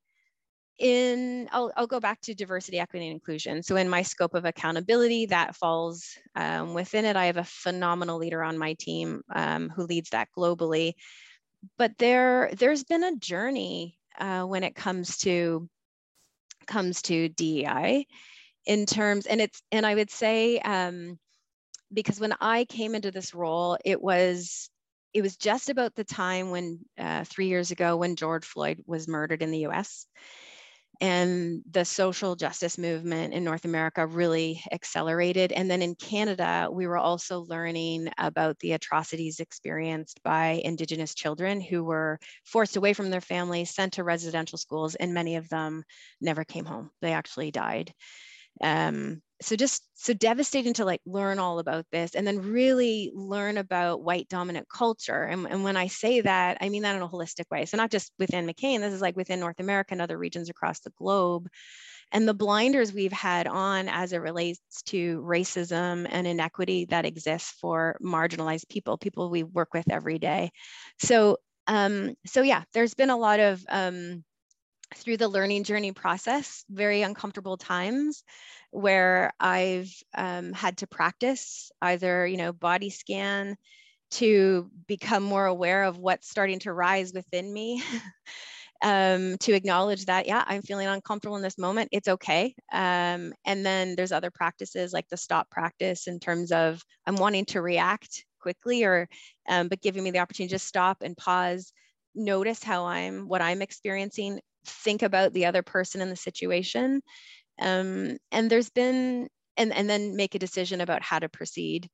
in 0.79 1.47
I'll, 1.51 1.71
I'll 1.77 1.87
go 1.87 1.99
back 1.99 2.21
to 2.21 2.33
diversity 2.33 2.79
equity 2.79 3.05
and 3.07 3.13
inclusion. 3.13 3.61
So 3.63 3.75
in 3.75 3.89
my 3.89 4.01
scope 4.01 4.33
of 4.33 4.45
accountability 4.45 5.27
that 5.27 5.55
falls 5.55 6.17
um, 6.35 6.73
within 6.73 7.05
it 7.05 7.15
i 7.15 7.25
have 7.25 7.37
a 7.37 7.43
phenomenal 7.43 8.17
leader 8.17 8.43
on 8.43 8.57
my 8.57 8.73
team 8.79 9.21
um, 9.33 9.69
who 9.69 9.83
leads 9.83 10.09
that 10.09 10.29
globally. 10.37 10.93
But 11.77 11.97
there 11.99 12.51
there's 12.57 12.83
been 12.83 13.03
a 13.03 13.17
journey 13.17 13.97
uh, 14.19 14.43
when 14.43 14.63
it 14.63 14.75
comes 14.75 15.17
to 15.19 15.69
comes 16.67 17.01
to 17.03 17.29
dei 17.29 18.05
in 18.65 18.85
terms 18.85 19.25
and 19.25 19.41
it's 19.41 19.61
and 19.71 19.85
i 19.85 19.95
would 19.95 20.11
say 20.11 20.59
um, 20.59 21.17
because 21.93 22.19
when 22.19 22.33
i 22.39 22.65
came 22.65 22.95
into 22.95 23.11
this 23.11 23.33
role 23.33 23.77
it 23.83 24.01
was 24.01 24.69
it 25.13 25.21
was 25.21 25.35
just 25.35 25.69
about 25.69 25.93
the 25.95 26.03
time 26.03 26.51
when 26.51 26.79
uh, 26.97 27.23
three 27.25 27.47
years 27.47 27.71
ago 27.71 27.97
when 27.97 28.15
george 28.15 28.45
floyd 28.45 28.81
was 28.85 29.07
murdered 29.07 29.41
in 29.41 29.51
the 29.51 29.65
us 29.65 30.05
and 31.01 31.63
the 31.71 31.83
social 31.83 32.35
justice 32.35 32.77
movement 32.77 33.33
in 33.33 33.43
North 33.43 33.65
America 33.65 34.05
really 34.05 34.61
accelerated. 34.71 35.51
And 35.51 35.69
then 35.69 35.81
in 35.81 35.95
Canada, 35.95 36.69
we 36.71 36.85
were 36.85 36.97
also 36.97 37.41
learning 37.41 38.09
about 38.19 38.59
the 38.59 38.73
atrocities 38.73 39.39
experienced 39.39 40.21
by 40.23 40.61
Indigenous 40.63 41.15
children 41.15 41.59
who 41.59 41.83
were 41.83 42.19
forced 42.45 42.77
away 42.77 42.93
from 42.93 43.09
their 43.09 43.19
families, 43.21 43.73
sent 43.73 43.93
to 43.93 44.03
residential 44.03 44.59
schools, 44.59 44.93
and 44.95 45.13
many 45.13 45.35
of 45.37 45.49
them 45.49 45.83
never 46.21 46.43
came 46.43 46.65
home. 46.65 46.91
They 47.01 47.13
actually 47.13 47.49
died. 47.49 47.93
Um, 48.61 49.21
so 49.41 49.55
just 49.55 49.83
so 49.95 50.13
devastating 50.13 50.73
to 50.73 50.85
like 50.85 51.01
learn 51.05 51.39
all 51.39 51.59
about 51.59 51.85
this 51.91 52.15
and 52.15 52.25
then 52.25 52.39
really 52.39 53.11
learn 53.13 53.57
about 53.57 54.03
white 54.03 54.27
dominant 54.29 54.67
culture. 54.69 55.23
And, 55.23 55.47
and 55.47 55.63
when 55.63 55.77
i 55.77 55.87
say 55.87 56.21
that 56.21 56.57
i 56.61 56.69
mean 56.69 56.83
that 56.83 56.95
in 56.95 57.01
a 57.01 57.09
holistic 57.09 57.49
way. 57.51 57.65
So 57.65 57.77
not 57.77 57.91
just 57.91 58.11
within 58.19 58.47
mccain 58.47 58.79
this 58.79 58.93
is 58.93 59.01
like 59.01 59.17
within 59.17 59.39
north 59.39 59.59
america 59.59 59.93
and 59.93 60.01
other 60.01 60.17
regions 60.17 60.49
across 60.49 60.79
the 60.79 60.91
globe. 60.91 61.47
And 62.13 62.27
the 62.27 62.33
blinders 62.33 62.93
we've 62.93 63.11
had 63.13 63.47
on 63.47 63.87
as 63.87 64.11
it 64.11 64.17
relates 64.17 64.59
to 64.87 65.21
racism 65.21 66.05
and 66.09 66.27
inequity 66.27 66.85
that 66.85 67.05
exists 67.05 67.51
for 67.61 67.97
marginalized 68.03 68.67
people 68.69 68.97
people 68.97 69.29
we 69.29 69.43
work 69.43 69.73
with 69.73 69.89
every 69.89 70.19
day. 70.19 70.51
So 70.99 71.37
um 71.67 72.15
so 72.25 72.41
yeah 72.41 72.63
there's 72.73 72.93
been 72.93 73.11
a 73.11 73.17
lot 73.17 73.39
of 73.39 73.63
um 73.69 74.23
through 74.95 75.17
the 75.17 75.27
learning 75.27 75.63
journey 75.63 75.91
process 75.91 76.63
very 76.69 77.01
uncomfortable 77.01 77.57
times 77.57 78.23
where 78.71 79.31
I've 79.39 79.91
um, 80.15 80.53
had 80.53 80.77
to 80.77 80.87
practice 80.87 81.71
either, 81.81 82.25
you 82.25 82.37
know, 82.37 82.53
body 82.53 82.89
scan 82.89 83.55
to 84.11 84.69
become 84.87 85.23
more 85.23 85.45
aware 85.45 85.83
of 85.83 85.97
what's 85.97 86.29
starting 86.29 86.59
to 86.59 86.73
rise 86.73 87.13
within 87.13 87.51
me. 87.51 87.81
um, 88.81 89.37
to 89.37 89.53
acknowledge 89.53 90.05
that, 90.05 90.27
yeah, 90.27 90.43
I'm 90.47 90.61
feeling 90.63 90.87
uncomfortable 90.87 91.35
in 91.35 91.43
this 91.43 91.57
moment. 91.57 91.89
It's 91.91 92.07
okay. 92.07 92.55
Um, 92.73 93.33
and 93.45 93.65
then 93.65 93.95
there's 93.95 94.11
other 94.11 94.31
practices 94.31 94.91
like 94.91 95.07
the 95.09 95.17
stop 95.17 95.49
practice 95.49 96.07
in 96.07 96.19
terms 96.19 96.51
of 96.51 96.81
I'm 97.05 97.15
wanting 97.15 97.45
to 97.45 97.61
react 97.61 98.25
quickly 98.39 98.83
or, 98.83 99.07
um, 99.47 99.67
but 99.67 99.81
giving 99.81 100.03
me 100.03 100.11
the 100.11 100.19
opportunity 100.19 100.53
to 100.53 100.59
stop 100.59 101.03
and 101.03 101.15
pause, 101.15 101.71
notice 102.15 102.63
how 102.63 102.85
I'm, 102.85 103.27
what 103.27 103.41
I'm 103.41 103.61
experiencing, 103.61 104.39
think 104.65 105.01
about 105.01 105.33
the 105.33 105.45
other 105.45 105.63
person 105.63 106.01
in 106.01 106.09
the 106.09 106.15
situation 106.15 107.01
um, 107.61 108.17
and 108.31 108.49
there's 108.49 108.69
been 108.69 109.29
and 109.57 109.73
and 109.73 109.89
then 109.89 110.15
make 110.15 110.35
a 110.35 110.39
decision 110.39 110.81
about 110.81 111.03
how 111.03 111.19
to 111.19 111.29
proceed. 111.29 111.89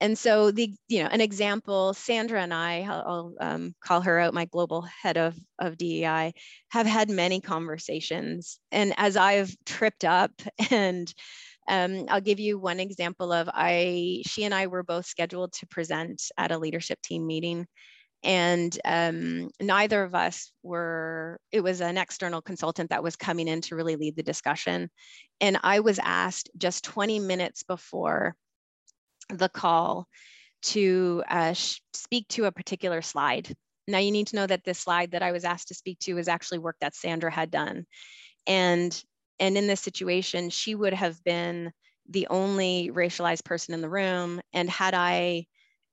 And 0.00 0.18
so 0.18 0.50
the 0.50 0.74
you 0.88 1.02
know 1.02 1.08
an 1.10 1.20
example 1.20 1.94
sandra 1.94 2.42
and 2.42 2.52
i 2.54 2.82
i'll, 2.82 3.34
um, 3.40 3.74
call 3.84 4.00
her 4.02 4.18
out 4.18 4.34
my 4.34 4.46
global 4.46 4.82
head 5.02 5.16
of 5.16 5.36
of 5.60 5.78
dei 5.78 6.32
have 6.70 6.86
had 6.86 7.10
many 7.10 7.40
conversations. 7.40 8.58
And 8.72 8.94
as 8.96 9.16
i've 9.16 9.54
tripped 9.66 10.04
up 10.04 10.32
and 10.70 11.12
um, 11.68 12.06
i'll 12.08 12.20
give 12.20 12.40
you 12.40 12.58
one 12.58 12.80
example 12.80 13.32
of 13.32 13.48
i 13.52 14.22
she 14.26 14.44
and 14.44 14.54
i 14.54 14.66
were 14.66 14.82
both 14.82 15.06
scheduled 15.06 15.52
to 15.54 15.66
present 15.68 16.22
at 16.38 16.52
a 16.52 16.58
leadership 16.58 17.00
team 17.02 17.26
meeting 17.26 17.66
and 18.24 18.78
um, 18.84 19.50
neither 19.60 20.02
of 20.02 20.14
us 20.14 20.52
were 20.62 21.40
it 21.50 21.60
was 21.60 21.80
an 21.80 21.98
external 21.98 22.40
consultant 22.40 22.90
that 22.90 23.02
was 23.02 23.16
coming 23.16 23.48
in 23.48 23.60
to 23.62 23.76
really 23.76 23.96
lead 23.96 24.16
the 24.16 24.22
discussion. 24.22 24.90
And 25.40 25.58
i 25.62 25.80
was 25.80 25.98
asked 26.02 26.50
just 26.56 26.84
20 26.84 27.18
minutes 27.20 27.62
before 27.62 28.36
the 29.28 29.48
call 29.48 30.06
to 30.62 31.24
uh, 31.28 31.54
speak 31.54 32.28
to 32.28 32.44
a 32.44 32.52
particular 32.52 33.02
slide. 33.02 33.52
Now 33.88 33.98
you 33.98 34.12
need 34.12 34.28
to 34.28 34.36
know 34.36 34.46
that 34.46 34.64
this 34.64 34.78
slide 34.78 35.12
that 35.12 35.22
i 35.22 35.32
was 35.32 35.44
asked 35.44 35.68
to 35.68 35.74
speak 35.74 35.98
to 36.00 36.14
was 36.14 36.28
actually 36.28 36.58
work 36.58 36.76
that 36.80 36.94
sandra 36.94 37.30
had 37.30 37.50
done. 37.50 37.86
And 38.46 39.02
and 39.40 39.56
in 39.56 39.66
this 39.66 39.80
situation 39.80 40.50
she 40.50 40.74
would 40.74 40.94
have 40.94 41.22
been 41.24 41.72
the 42.08 42.26
only 42.30 42.90
racialized 42.92 43.44
person 43.44 43.74
in 43.74 43.80
the 43.80 43.88
room. 43.88 44.40
And 44.52 44.68
had 44.70 44.94
i 44.94 45.46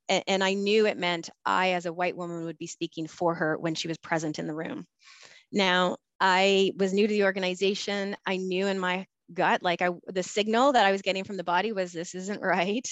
and 0.09 0.43
I 0.43 0.53
knew 0.53 0.85
it 0.85 0.97
meant 0.97 1.29
I, 1.45 1.71
as 1.71 1.85
a 1.85 1.93
white 1.93 2.17
woman, 2.17 2.45
would 2.45 2.57
be 2.57 2.67
speaking 2.67 3.07
for 3.07 3.35
her 3.35 3.57
when 3.57 3.75
she 3.75 3.87
was 3.87 3.97
present 3.97 4.39
in 4.39 4.47
the 4.47 4.55
room. 4.55 4.85
Now, 5.51 5.97
I 6.19 6.73
was 6.77 6.93
new 6.93 7.07
to 7.07 7.13
the 7.13 7.23
organization. 7.23 8.15
I 8.25 8.37
knew 8.37 8.67
in 8.67 8.79
my 8.79 9.05
gut, 9.33 9.61
like 9.63 9.81
I, 9.81 9.89
the 10.07 10.23
signal 10.23 10.73
that 10.73 10.85
I 10.85 10.91
was 10.91 11.01
getting 11.01 11.23
from 11.23 11.37
the 11.37 11.43
body 11.43 11.71
was 11.71 11.91
this 11.91 12.15
isn't 12.15 12.41
right. 12.41 12.87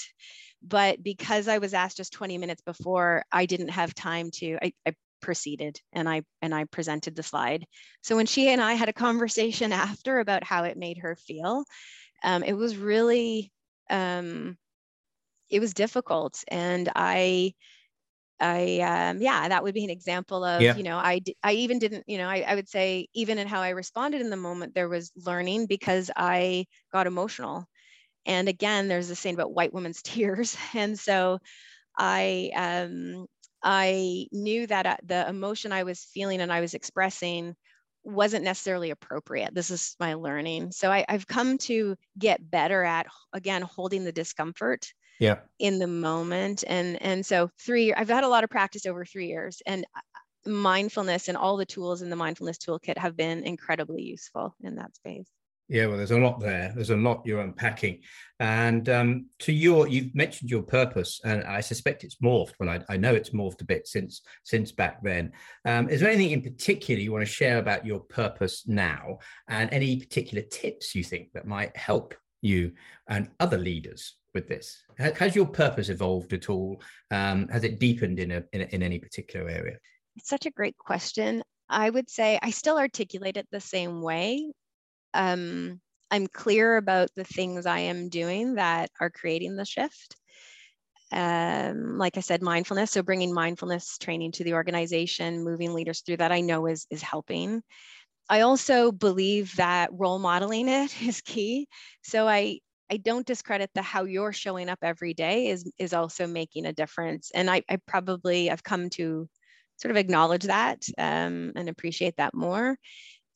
But 0.61 1.03
because 1.03 1.47
I 1.47 1.57
was 1.57 1.73
asked 1.73 1.97
just 1.97 2.13
20 2.13 2.37
minutes 2.37 2.61
before, 2.65 3.23
I 3.31 3.45
didn't 3.45 3.69
have 3.69 3.93
time 3.93 4.29
to. 4.35 4.57
I, 4.61 4.73
I 4.85 4.93
proceeded 5.19 5.79
and 5.93 6.07
I 6.07 6.21
and 6.41 6.53
I 6.53 6.65
presented 6.65 7.15
the 7.15 7.23
slide. 7.23 7.65
So 8.01 8.15
when 8.15 8.25
she 8.27 8.49
and 8.49 8.61
I 8.61 8.73
had 8.73 8.89
a 8.89 8.93
conversation 8.93 9.71
after 9.73 10.19
about 10.19 10.43
how 10.43 10.63
it 10.63 10.77
made 10.77 10.99
her 10.99 11.15
feel, 11.15 11.63
um, 12.23 12.43
it 12.43 12.53
was 12.53 12.77
really 12.77 13.51
um, 13.89 14.57
it 15.49 15.59
was 15.59 15.73
difficult 15.73 16.43
and 16.49 16.89
i 16.95 17.53
i 18.39 18.79
um, 18.79 19.21
yeah 19.21 19.49
that 19.49 19.63
would 19.63 19.73
be 19.73 19.83
an 19.83 19.89
example 19.89 20.43
of 20.43 20.61
yeah. 20.61 20.75
you 20.75 20.83
know 20.83 20.97
i 20.97 21.19
i 21.43 21.53
even 21.53 21.79
didn't 21.79 22.03
you 22.07 22.17
know 22.17 22.27
I, 22.27 22.45
I 22.47 22.55
would 22.55 22.69
say 22.69 23.07
even 23.13 23.37
in 23.37 23.47
how 23.47 23.61
i 23.61 23.69
responded 23.69 24.21
in 24.21 24.29
the 24.29 24.37
moment 24.37 24.75
there 24.75 24.89
was 24.89 25.11
learning 25.25 25.65
because 25.65 26.11
i 26.15 26.65
got 26.91 27.07
emotional 27.07 27.65
and 28.25 28.47
again 28.47 28.87
there's 28.87 29.07
this 29.07 29.19
saying 29.19 29.35
about 29.35 29.53
white 29.53 29.73
women's 29.73 30.01
tears 30.03 30.55
and 30.73 30.97
so 30.99 31.39
i 31.97 32.51
um 32.55 33.25
i 33.63 34.27
knew 34.31 34.67
that 34.67 34.85
uh, 34.85 34.97
the 35.03 35.27
emotion 35.27 35.71
i 35.71 35.83
was 35.83 36.07
feeling 36.13 36.41
and 36.41 36.53
i 36.53 36.61
was 36.61 36.73
expressing 36.73 37.55
wasn't 38.07 38.43
necessarily 38.43 38.91
appropriate. 38.91 39.53
This 39.53 39.69
is 39.69 39.95
my 39.99 40.13
learning. 40.13 40.71
So 40.71 40.89
I, 40.89 41.05
have 41.09 41.27
come 41.27 41.57
to 41.59 41.95
get 42.17 42.49
better 42.49 42.83
at, 42.83 43.05
again, 43.33 43.61
holding 43.61 44.05
the 44.05 44.13
discomfort 44.13 44.93
yeah. 45.19 45.37
in 45.59 45.79
the 45.79 45.87
moment 45.87 46.63
and 46.67 47.01
and 47.01 47.25
so 47.25 47.49
three 47.59 47.93
i've 47.93 48.09
had 48.09 48.23
a 48.23 48.27
lot 48.27 48.43
of 48.43 48.49
practice 48.49 48.85
over 48.85 49.05
three 49.05 49.27
years 49.27 49.61
and 49.65 49.85
uh, 49.95 49.99
mindfulness 50.47 51.27
and 51.27 51.37
all 51.37 51.57
the 51.57 51.65
tools 51.65 52.01
in 52.01 52.09
the 52.09 52.15
mindfulness 52.15 52.57
toolkit 52.57 52.97
have 52.97 53.15
been 53.15 53.43
incredibly 53.43 54.01
useful 54.01 54.55
in 54.63 54.75
that 54.75 54.95
space. 54.95 55.27
Yeah 55.67 55.87
well 55.87 55.97
there's 55.97 56.11
a 56.11 56.17
lot 56.17 56.39
there. 56.39 56.71
There's 56.73 56.91
a 56.91 56.95
lot 56.95 57.23
you're 57.25 57.41
unpacking. 57.41 57.99
And 58.39 58.87
um, 58.87 59.25
to 59.39 59.51
your 59.51 59.87
you've 59.87 60.15
mentioned 60.15 60.49
your 60.49 60.63
purpose 60.63 61.19
and 61.25 61.43
i 61.43 61.59
suspect 61.59 62.03
it's 62.03 62.17
morphed 62.17 62.53
well 62.59 62.69
i, 62.69 62.79
I 62.87 62.97
know 62.97 63.13
it's 63.13 63.31
morphed 63.31 63.61
a 63.61 63.65
bit 63.65 63.87
since 63.87 64.21
since 64.43 64.71
back 64.71 65.03
then. 65.03 65.33
Um, 65.65 65.89
is 65.89 65.99
there 65.99 66.09
anything 66.09 66.31
in 66.31 66.41
particular 66.41 67.01
you 67.01 67.11
want 67.11 67.25
to 67.25 67.31
share 67.31 67.57
about 67.57 67.85
your 67.85 67.99
purpose 67.99 68.63
now 68.67 69.19
and 69.49 69.71
any 69.73 69.97
particular 69.97 70.43
tips 70.43 70.95
you 70.95 71.03
think 71.03 71.33
that 71.33 71.45
might 71.45 71.75
help 71.75 72.15
you 72.41 72.73
and 73.07 73.29
other 73.39 73.57
leaders 73.57 74.15
with 74.33 74.47
this? 74.47 74.83
Has 74.97 75.35
your 75.35 75.47
purpose 75.47 75.89
evolved 75.89 76.33
at 76.33 76.49
all? 76.49 76.81
Um, 77.11 77.47
has 77.49 77.63
it 77.63 77.79
deepened 77.79 78.19
in, 78.19 78.31
a, 78.31 78.43
in, 78.53 78.61
a, 78.61 78.65
in 78.65 78.83
any 78.83 78.99
particular 78.99 79.49
area? 79.49 79.77
It's 80.15 80.29
such 80.29 80.45
a 80.45 80.51
great 80.51 80.77
question. 80.77 81.43
I 81.69 81.89
would 81.89 82.09
say 82.09 82.39
I 82.41 82.51
still 82.51 82.77
articulate 82.77 83.37
it 83.37 83.47
the 83.51 83.59
same 83.59 84.01
way. 84.01 84.51
Um, 85.13 85.81
I'm 86.09 86.27
clear 86.27 86.77
about 86.77 87.09
the 87.15 87.25
things 87.25 87.65
I 87.65 87.79
am 87.79 88.09
doing 88.09 88.55
that 88.55 88.89
are 88.99 89.09
creating 89.09 89.55
the 89.55 89.65
shift. 89.65 90.15
Um, 91.11 91.97
like 91.97 92.17
I 92.17 92.21
said, 92.21 92.41
mindfulness. 92.41 92.91
So 92.91 93.01
bringing 93.01 93.33
mindfulness 93.33 93.97
training 93.97 94.33
to 94.33 94.43
the 94.43 94.53
organization, 94.53 95.43
moving 95.43 95.73
leaders 95.73 96.01
through 96.01 96.17
that, 96.17 96.31
I 96.31 96.41
know 96.41 96.67
is 96.67 96.85
is 96.89 97.01
helping. 97.01 97.63
I 98.29 98.41
also 98.41 98.91
believe 98.91 99.55
that 99.55 99.89
role 99.93 100.19
modeling 100.19 100.67
it 100.67 101.01
is 101.01 101.21
key. 101.21 101.67
So 102.01 102.27
I 102.27 102.59
I 102.89 102.97
don't 102.97 103.27
discredit 103.27 103.69
the 103.75 103.81
how 103.81 104.05
you're 104.05 104.31
showing 104.31 104.69
up 104.69 104.79
every 104.81 105.13
day 105.13 105.47
is 105.47 105.69
is 105.77 105.93
also 105.93 106.27
making 106.27 106.65
a 106.65 106.73
difference. 106.73 107.31
And 107.33 107.49
I, 107.49 107.63
I 107.69 107.77
probably 107.87 108.49
I've 108.51 108.63
come 108.63 108.89
to 108.91 109.27
sort 109.77 109.91
of 109.91 109.97
acknowledge 109.97 110.43
that 110.43 110.83
um, 110.97 111.51
and 111.55 111.69
appreciate 111.69 112.15
that 112.17 112.33
more. 112.33 112.77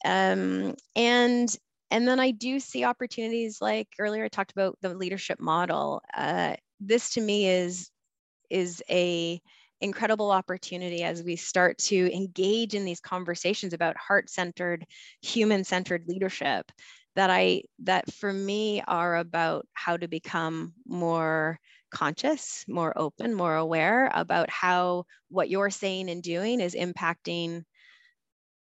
Um, 0.06 0.76
and 0.96 1.56
and 1.92 2.08
then 2.08 2.20
I 2.20 2.32
do 2.32 2.60
see 2.60 2.84
opportunities 2.86 3.60
like 3.62 3.88
earlier 4.00 4.26
I 4.26 4.30
talked 4.30 4.52
about 4.54 4.78
the 4.82 4.94
leadership 4.96 5.40
model. 5.40 6.02
Uh, 6.16 6.56
this 6.80 7.12
to 7.16 7.22
me 7.22 7.48
is 7.48 7.92
is 8.50 8.84
a 8.90 9.42
incredible 9.82 10.32
opportunity 10.32 11.04
as 11.04 11.24
we 11.24 11.36
start 11.36 11.78
to 11.80 12.14
engage 12.16 12.74
in 12.76 12.86
these 12.86 13.00
conversations 13.00 13.74
about 13.74 13.98
heart-centered, 13.98 14.86
human-centered 15.22 16.06
leadership 16.08 16.72
that 17.16 17.30
I 17.30 17.64
that 17.80 18.12
for 18.14 18.32
me 18.32 18.82
are 18.88 19.18
about 19.18 19.68
how 19.74 19.98
to 19.98 20.08
become 20.08 20.74
more 20.86 21.60
conscious, 21.92 22.64
more 22.70 22.94
open, 22.98 23.34
more 23.34 23.56
aware 23.56 24.10
about 24.14 24.50
how 24.50 25.06
what 25.30 25.50
you're 25.50 25.70
saying 25.70 26.10
and 26.10 26.24
doing 26.24 26.62
is 26.62 26.74
impacting 26.74 27.64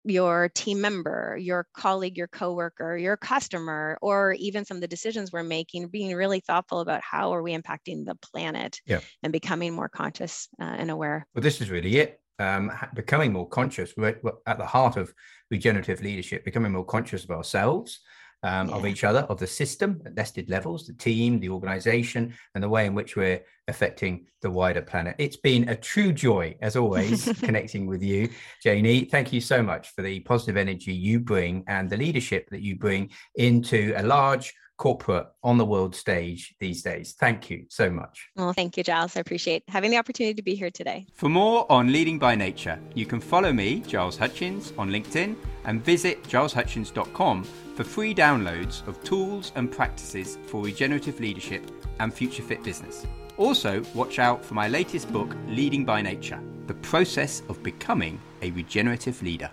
your 0.03 0.49
team 0.49 0.81
member, 0.81 1.37
your 1.39 1.67
colleague, 1.73 2.17
your 2.17 2.27
coworker, 2.27 2.97
your 2.97 3.17
customer, 3.17 3.97
or 4.01 4.33
even 4.39 4.65
some 4.65 4.77
of 4.77 4.81
the 4.81 4.87
decisions 4.87 5.31
we're 5.31 5.43
making, 5.43 5.87
being 5.87 6.15
really 6.15 6.39
thoughtful 6.39 6.79
about 6.79 7.01
how 7.01 7.33
are 7.33 7.43
we 7.43 7.55
impacting 7.55 8.05
the 8.05 8.15
planet 8.15 8.79
yeah. 8.85 8.99
and 9.23 9.31
becoming 9.31 9.73
more 9.73 9.89
conscious 9.89 10.47
uh, 10.59 10.75
and 10.77 10.89
aware. 10.89 11.27
Well, 11.35 11.43
this 11.43 11.61
is 11.61 11.69
really 11.69 11.97
it. 11.97 12.19
Um, 12.39 12.71
becoming 12.95 13.31
more 13.31 13.47
conscious. 13.47 13.93
We're 13.95 14.15
at 14.47 14.57
the 14.57 14.65
heart 14.65 14.97
of 14.97 15.13
regenerative 15.51 16.01
leadership, 16.01 16.43
becoming 16.43 16.71
more 16.71 16.85
conscious 16.85 17.23
of 17.23 17.29
ourselves, 17.29 17.99
um, 18.43 18.69
yeah. 18.69 18.75
of 18.75 18.86
each 18.86 19.04
other, 19.04 19.19
of 19.30 19.39
the 19.39 19.47
system 19.47 20.01
at 20.06 20.15
nested 20.15 20.49
levels, 20.49 20.88
the 20.88 20.93
team, 20.93 21.39
the 21.39 21.49
organization, 21.49 22.34
and 22.56 22.63
the 22.63 22.69
way 22.69 22.86
in 22.86 22.93
which 22.93 23.15
we're 23.15 23.41
affecting 23.67 24.25
the 24.41 24.49
wider 24.49 24.82
planet. 24.82 25.15
It's 25.17 25.38
been 25.38 25.69
a 25.69 25.75
true 25.75 26.12
joy, 26.12 26.56
as 26.62 26.75
always, 26.75 27.32
connecting 27.39 27.86
with 27.86 28.04
you, 28.04 28.30
Janey. 28.63 29.06
Thank 29.06 29.32
you 29.32 29.41
so 29.41 29.62
much 29.62 29.93
for 29.93 30.01
the 30.01 30.19
positive 30.21 30.58
energy 30.58 30.93
you 30.93 31.19
bring 31.19 31.63
and 31.67 31.89
the 31.89 31.97
leadership 31.97 32.49
that 32.49 32.62
you 32.62 32.77
bring 32.77 33.12
into 33.36 33.93
a 33.95 34.04
large 34.04 34.54
corporate 34.82 35.28
on 35.44 35.60
the 35.60 35.65
world 35.65 35.96
stage 35.96 36.56
these 36.60 36.82
days. 36.82 37.13
Thank 37.13 37.52
you 37.52 37.65
so 37.70 37.91
much. 37.91 38.32
Well, 38.36 38.52
thank 38.52 38.78
you, 38.78 38.84
Giles. 38.84 39.15
I 39.15 39.20
appreciate 39.20 39.62
having 39.67 39.91
the 39.91 39.98
opportunity 39.98 40.34
to 40.34 40.41
be 40.41 40.56
here 40.56 40.72
today. 40.72 41.06
For 41.13 41.30
more 41.30 41.72
on 41.72 41.91
Leading 41.91 42.17
by 42.17 42.34
Nature, 42.34 42.80
you 42.96 43.06
can 43.06 43.20
follow 43.20 43.54
me, 43.54 43.82
Giles 43.82 44.17
Hutchins, 44.17 44.74
on 44.80 44.89
LinkedIn 44.89 45.36
and 45.65 45.86
visit 45.86 46.24
gileshutchins.com 46.24 47.44
for 47.76 47.84
free 47.84 48.15
downloads 48.15 48.86
of 48.88 49.02
tools 49.04 49.52
and 49.56 49.72
practices 49.72 50.39
for 50.48 50.63
regenerative 50.63 51.20
leadership 51.20 51.63
and 52.00 52.12
future 52.12 52.41
fit 52.41 52.63
business. 52.63 53.06
Also, 53.38 53.84
watch 53.94 54.17
out 54.17 54.44
for 54.44 54.56
my 54.56 54.67
latest 54.67 55.13
book, 55.13 55.36
Leading 55.48 55.86
by 55.86 56.02
Nature 56.02 56.41
The 56.65 56.74
Process 56.74 57.44
of 57.50 57.62
Becoming 57.62 58.20
a 58.41 58.50
Regenerative 58.50 59.22
Leader. 59.22 59.52